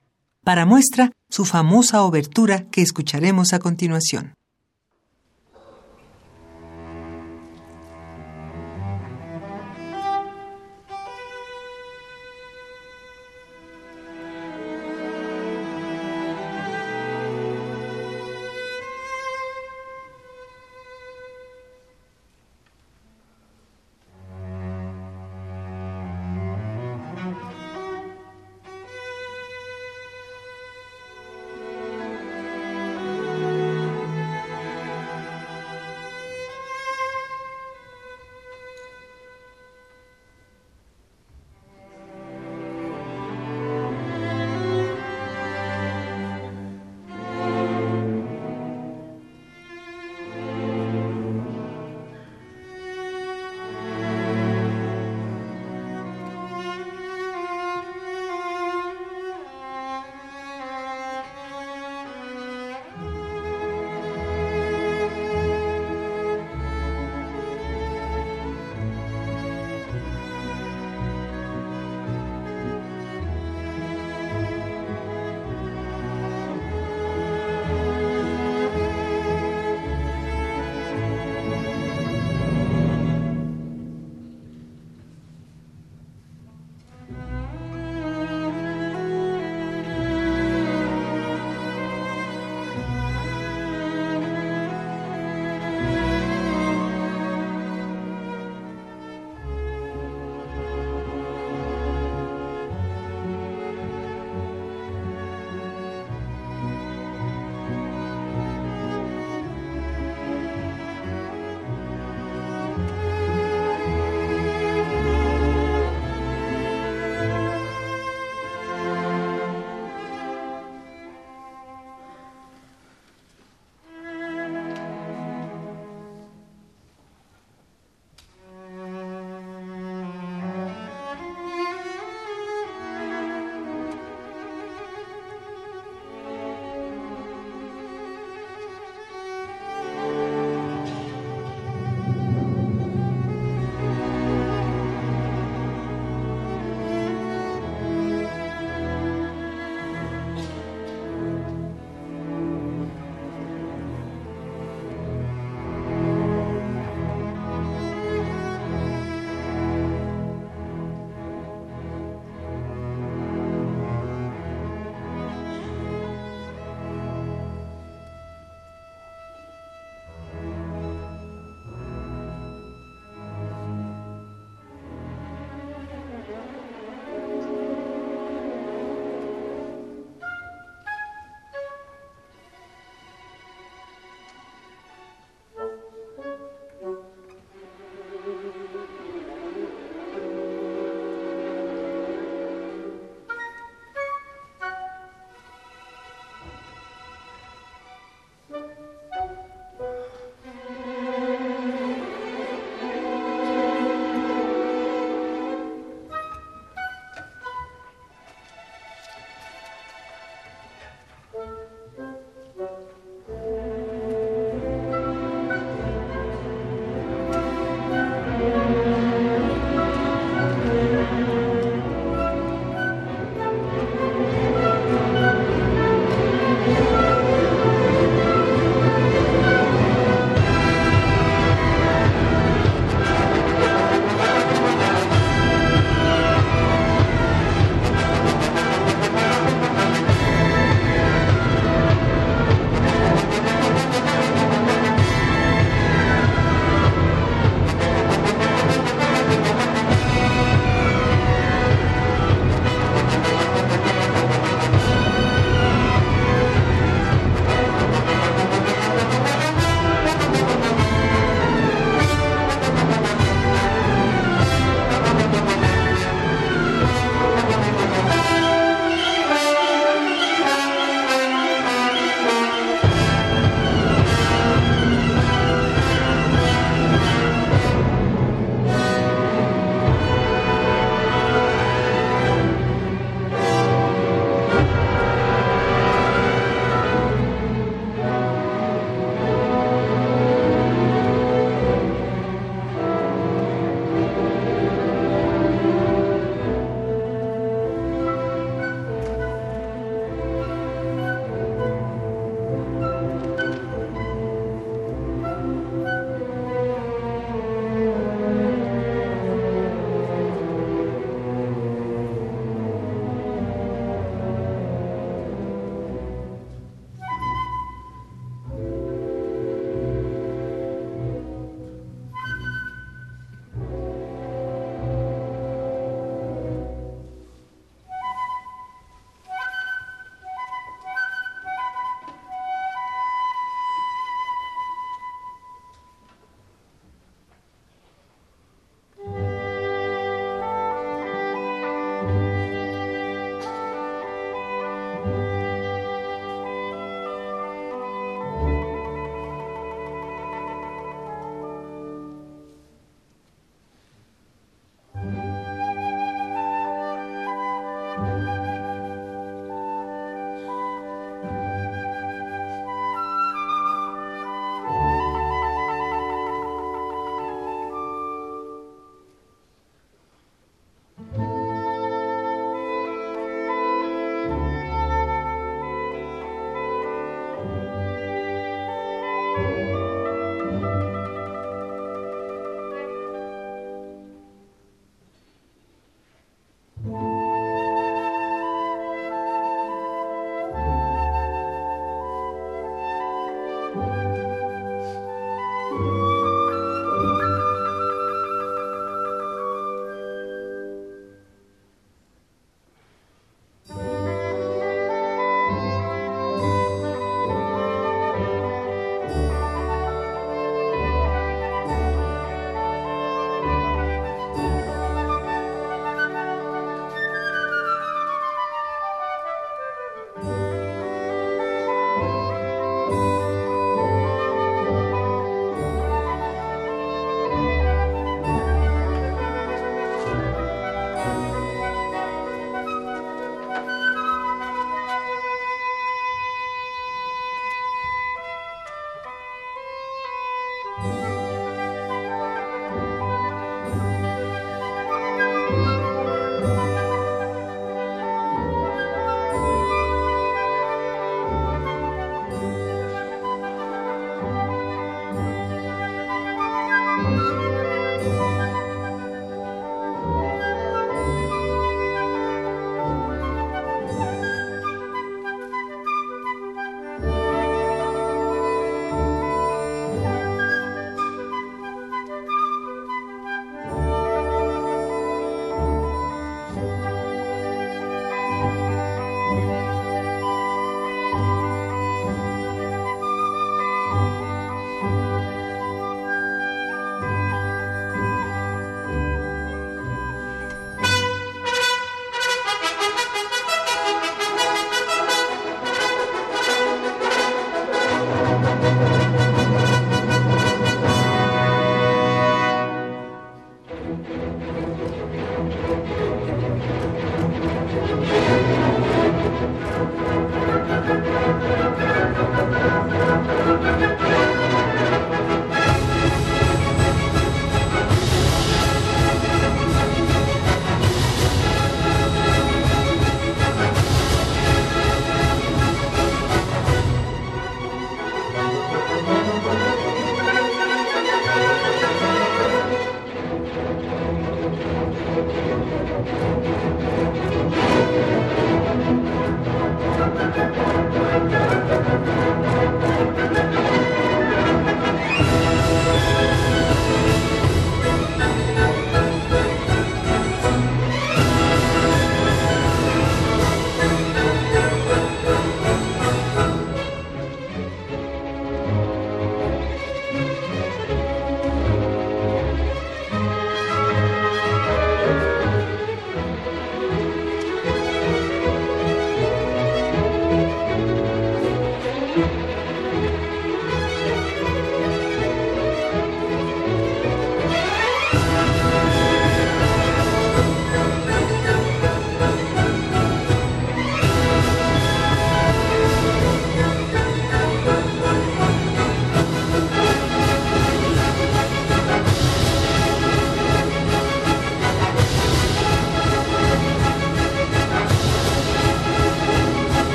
para 0.49 0.65
muestra 0.65 1.13
su 1.31 1.45
famosa 1.45 2.03
obertura 2.03 2.67
que 2.71 2.83
escucharemos 2.83 3.53
a 3.53 3.59
continuación. 3.59 4.38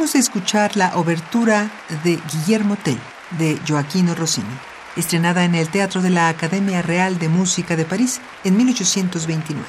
Acabamos 0.00 0.14
de 0.14 0.20
escuchar 0.20 0.76
la 0.78 0.96
obertura 0.96 1.70
de 2.04 2.18
Guillermo 2.32 2.76
Tell 2.76 2.98
de 3.32 3.60
Joaquino 3.68 4.14
Rossini, 4.14 4.48
estrenada 4.96 5.44
en 5.44 5.54
el 5.54 5.68
Teatro 5.68 6.00
de 6.00 6.08
la 6.08 6.30
Academia 6.30 6.80
Real 6.80 7.18
de 7.18 7.28
Música 7.28 7.76
de 7.76 7.84
París 7.84 8.18
en 8.42 8.56
1829, 8.56 9.62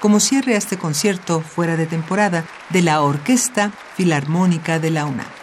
como 0.00 0.18
cierre 0.18 0.54
a 0.54 0.56
este 0.56 0.78
concierto 0.78 1.42
fuera 1.42 1.76
de 1.76 1.84
temporada 1.84 2.46
de 2.70 2.80
la 2.80 3.02
Orquesta 3.02 3.70
Filarmónica 3.96 4.78
de 4.78 4.92
la 4.92 5.04
UNAM. 5.04 5.35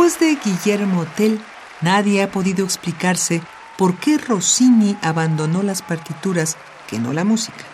De 0.00 0.38
Guillermo 0.42 1.04
Tell, 1.14 1.38
nadie 1.82 2.22
ha 2.22 2.32
podido 2.32 2.64
explicarse 2.64 3.42
por 3.76 3.98
qué 3.98 4.16
Rossini 4.16 4.96
abandonó 5.02 5.62
las 5.62 5.82
partituras 5.82 6.56
que 6.88 6.98
no 6.98 7.12
la 7.12 7.22
música. 7.22 7.64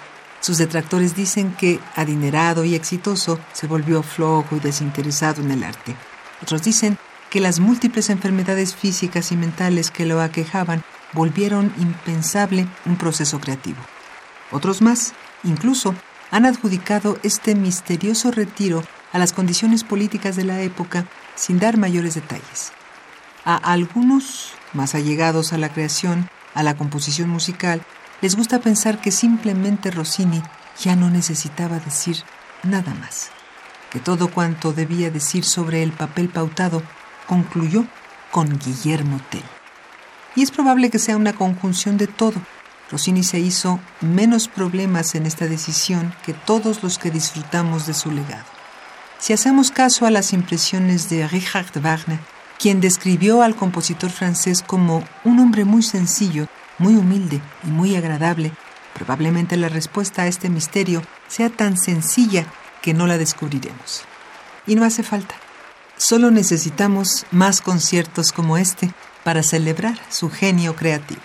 Sus 0.40 0.58
detractores 0.58 1.14
dicen 1.14 1.54
que, 1.56 1.78
adinerado 1.94 2.64
y 2.64 2.74
exitoso, 2.74 3.38
se 3.52 3.68
volvió 3.68 4.02
flojo 4.02 4.56
y 4.56 4.58
desinteresado 4.58 5.40
en 5.40 5.52
el 5.52 5.62
arte. 5.62 5.94
Otros 6.42 6.64
dicen 6.64 6.98
que 7.30 7.38
las 7.40 7.60
múltiples 7.60 8.10
enfermedades 8.10 8.74
físicas 8.74 9.30
y 9.30 9.36
mentales 9.36 9.92
que 9.92 10.04
lo 10.04 10.20
aquejaban 10.20 10.82
volvieron 11.12 11.72
impensable 11.78 12.66
un 12.86 12.96
proceso 12.96 13.38
creativo. 13.38 13.78
Otros 14.50 14.82
más, 14.82 15.14
incluso, 15.44 15.94
han 16.32 16.44
adjudicado 16.44 17.18
este 17.22 17.54
misterioso 17.54 18.32
retiro 18.32 18.82
a 19.12 19.18
las 19.18 19.32
condiciones 19.32 19.84
políticas 19.84 20.34
de 20.34 20.44
la 20.44 20.60
época 20.60 21.06
sin 21.36 21.60
dar 21.60 21.76
mayores 21.76 22.14
detalles. 22.14 22.72
A 23.44 23.56
algunos, 23.56 24.52
más 24.72 24.96
allegados 24.96 25.52
a 25.52 25.58
la 25.58 25.68
creación, 25.68 26.28
a 26.54 26.64
la 26.64 26.76
composición 26.76 27.28
musical, 27.28 27.82
les 28.20 28.34
gusta 28.34 28.60
pensar 28.60 29.00
que 29.00 29.12
simplemente 29.12 29.90
Rossini 29.90 30.42
ya 30.80 30.96
no 30.96 31.10
necesitaba 31.10 31.78
decir 31.78 32.16
nada 32.62 32.94
más, 32.94 33.30
que 33.90 34.00
todo 34.00 34.28
cuanto 34.28 34.72
debía 34.72 35.10
decir 35.10 35.44
sobre 35.44 35.82
el 35.82 35.92
papel 35.92 36.28
pautado 36.28 36.82
concluyó 37.26 37.84
con 38.32 38.58
Guillermo 38.58 39.20
Tell. 39.30 39.44
Y 40.34 40.42
es 40.42 40.50
probable 40.50 40.90
que 40.90 40.98
sea 40.98 41.16
una 41.16 41.34
conjunción 41.34 41.96
de 41.96 42.06
todo. 42.06 42.40
Rossini 42.90 43.22
se 43.22 43.38
hizo 43.38 43.80
menos 44.00 44.48
problemas 44.48 45.14
en 45.14 45.26
esta 45.26 45.46
decisión 45.46 46.14
que 46.24 46.34
todos 46.34 46.82
los 46.82 46.98
que 46.98 47.10
disfrutamos 47.10 47.86
de 47.86 47.94
su 47.94 48.10
legado. 48.10 48.55
Si 49.18 49.32
hacemos 49.32 49.70
caso 49.70 50.06
a 50.06 50.10
las 50.10 50.32
impresiones 50.32 51.08
de 51.08 51.26
Richard 51.26 51.80
Wagner, 51.80 52.20
quien 52.58 52.80
describió 52.80 53.42
al 53.42 53.56
compositor 53.56 54.10
francés 54.10 54.62
como 54.62 55.04
un 55.24 55.40
hombre 55.40 55.64
muy 55.64 55.82
sencillo, 55.82 56.48
muy 56.78 56.96
humilde 56.96 57.40
y 57.64 57.68
muy 57.68 57.96
agradable, 57.96 58.52
probablemente 58.94 59.56
la 59.56 59.68
respuesta 59.68 60.22
a 60.22 60.26
este 60.26 60.48
misterio 60.48 61.02
sea 61.28 61.50
tan 61.50 61.76
sencilla 61.76 62.46
que 62.82 62.94
no 62.94 63.06
la 63.06 63.18
descubriremos. 63.18 64.02
Y 64.66 64.74
no 64.74 64.84
hace 64.84 65.02
falta. 65.02 65.34
Solo 65.96 66.30
necesitamos 66.30 67.24
más 67.30 67.62
conciertos 67.62 68.32
como 68.32 68.58
este 68.58 68.92
para 69.24 69.42
celebrar 69.42 69.98
su 70.10 70.30
genio 70.30 70.76
creativo. 70.76 71.22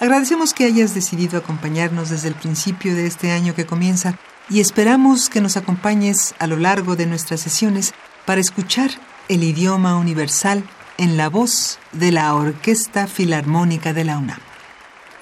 Agradecemos 0.00 0.54
que 0.54 0.64
hayas 0.64 0.94
decidido 0.94 1.38
acompañarnos 1.38 2.08
desde 2.08 2.28
el 2.28 2.34
principio 2.34 2.94
de 2.94 3.06
este 3.06 3.32
año 3.32 3.54
que 3.54 3.66
comienza 3.66 4.18
y 4.50 4.60
esperamos 4.60 5.30
que 5.30 5.40
nos 5.40 5.56
acompañes 5.56 6.34
a 6.38 6.46
lo 6.48 6.56
largo 6.56 6.96
de 6.96 7.06
nuestras 7.06 7.40
sesiones 7.40 7.94
para 8.26 8.40
escuchar 8.40 8.90
el 9.28 9.44
idioma 9.44 9.96
universal 9.96 10.64
en 10.98 11.16
la 11.16 11.28
voz 11.28 11.78
de 11.92 12.10
la 12.10 12.34
Orquesta 12.34 13.06
Filarmónica 13.06 13.92
de 13.92 14.04
la 14.04 14.18
UNAM. 14.18 14.40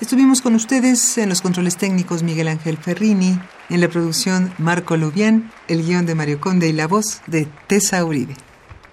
Estuvimos 0.00 0.40
con 0.40 0.54
ustedes 0.54 1.18
en 1.18 1.28
los 1.28 1.42
controles 1.42 1.76
técnicos 1.76 2.22
Miguel 2.22 2.48
Ángel 2.48 2.78
Ferrini, 2.78 3.38
en 3.68 3.80
la 3.80 3.88
producción 3.88 4.52
Marco 4.56 4.96
Lubián, 4.96 5.52
el 5.66 5.84
guion 5.84 6.06
de 6.06 6.14
Mario 6.14 6.40
Conde 6.40 6.68
y 6.68 6.72
la 6.72 6.86
voz 6.86 7.20
de 7.26 7.46
Tessa 7.66 8.04
Uribe. 8.04 8.34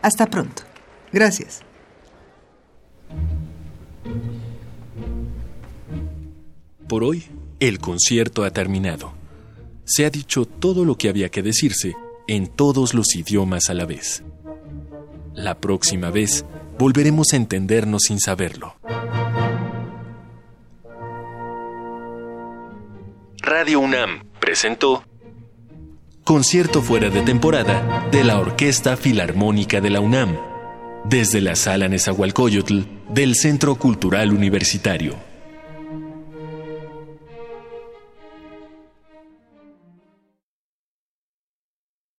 Hasta 0.01 0.27
pronto. 0.27 0.63
Gracias. 1.13 1.61
Por 6.89 7.03
hoy, 7.03 7.23
el 7.59 7.79
concierto 7.79 8.43
ha 8.43 8.51
terminado. 8.51 9.24
Se 9.85 10.05
ha 10.05 10.09
dicho 10.09 10.45
todo 10.45 10.83
lo 10.83 10.97
que 10.97 11.09
había 11.09 11.29
que 11.29 11.43
decirse 11.43 11.95
en 12.27 12.47
todos 12.47 12.93
los 12.93 13.15
idiomas 13.15 13.69
a 13.69 13.73
la 13.73 13.85
vez. 13.85 14.23
La 15.33 15.59
próxima 15.59 16.09
vez 16.09 16.43
volveremos 16.77 17.33
a 17.33 17.35
entendernos 17.35 18.03
sin 18.07 18.19
saberlo. 18.19 18.75
Radio 23.41 23.79
UNAM 23.79 24.23
presentó 24.39 25.03
Concierto 26.23 26.81
fuera 26.81 27.11
de 27.11 27.21
temporada 27.21 28.07
de 28.11 28.23
la 28.23 28.39
Orquesta 28.39 28.97
Filarmónica 28.97 29.81
de 29.81 29.91
la 29.91 29.99
UNAM, 29.99 30.35
desde 31.03 31.41
la 31.41 31.55
Sala 31.55 31.87
Nezahualcóyotl 31.87 32.79
del 33.09 33.35
Centro 33.35 33.75
Cultural 33.75 34.33
Universitario. 34.33 35.34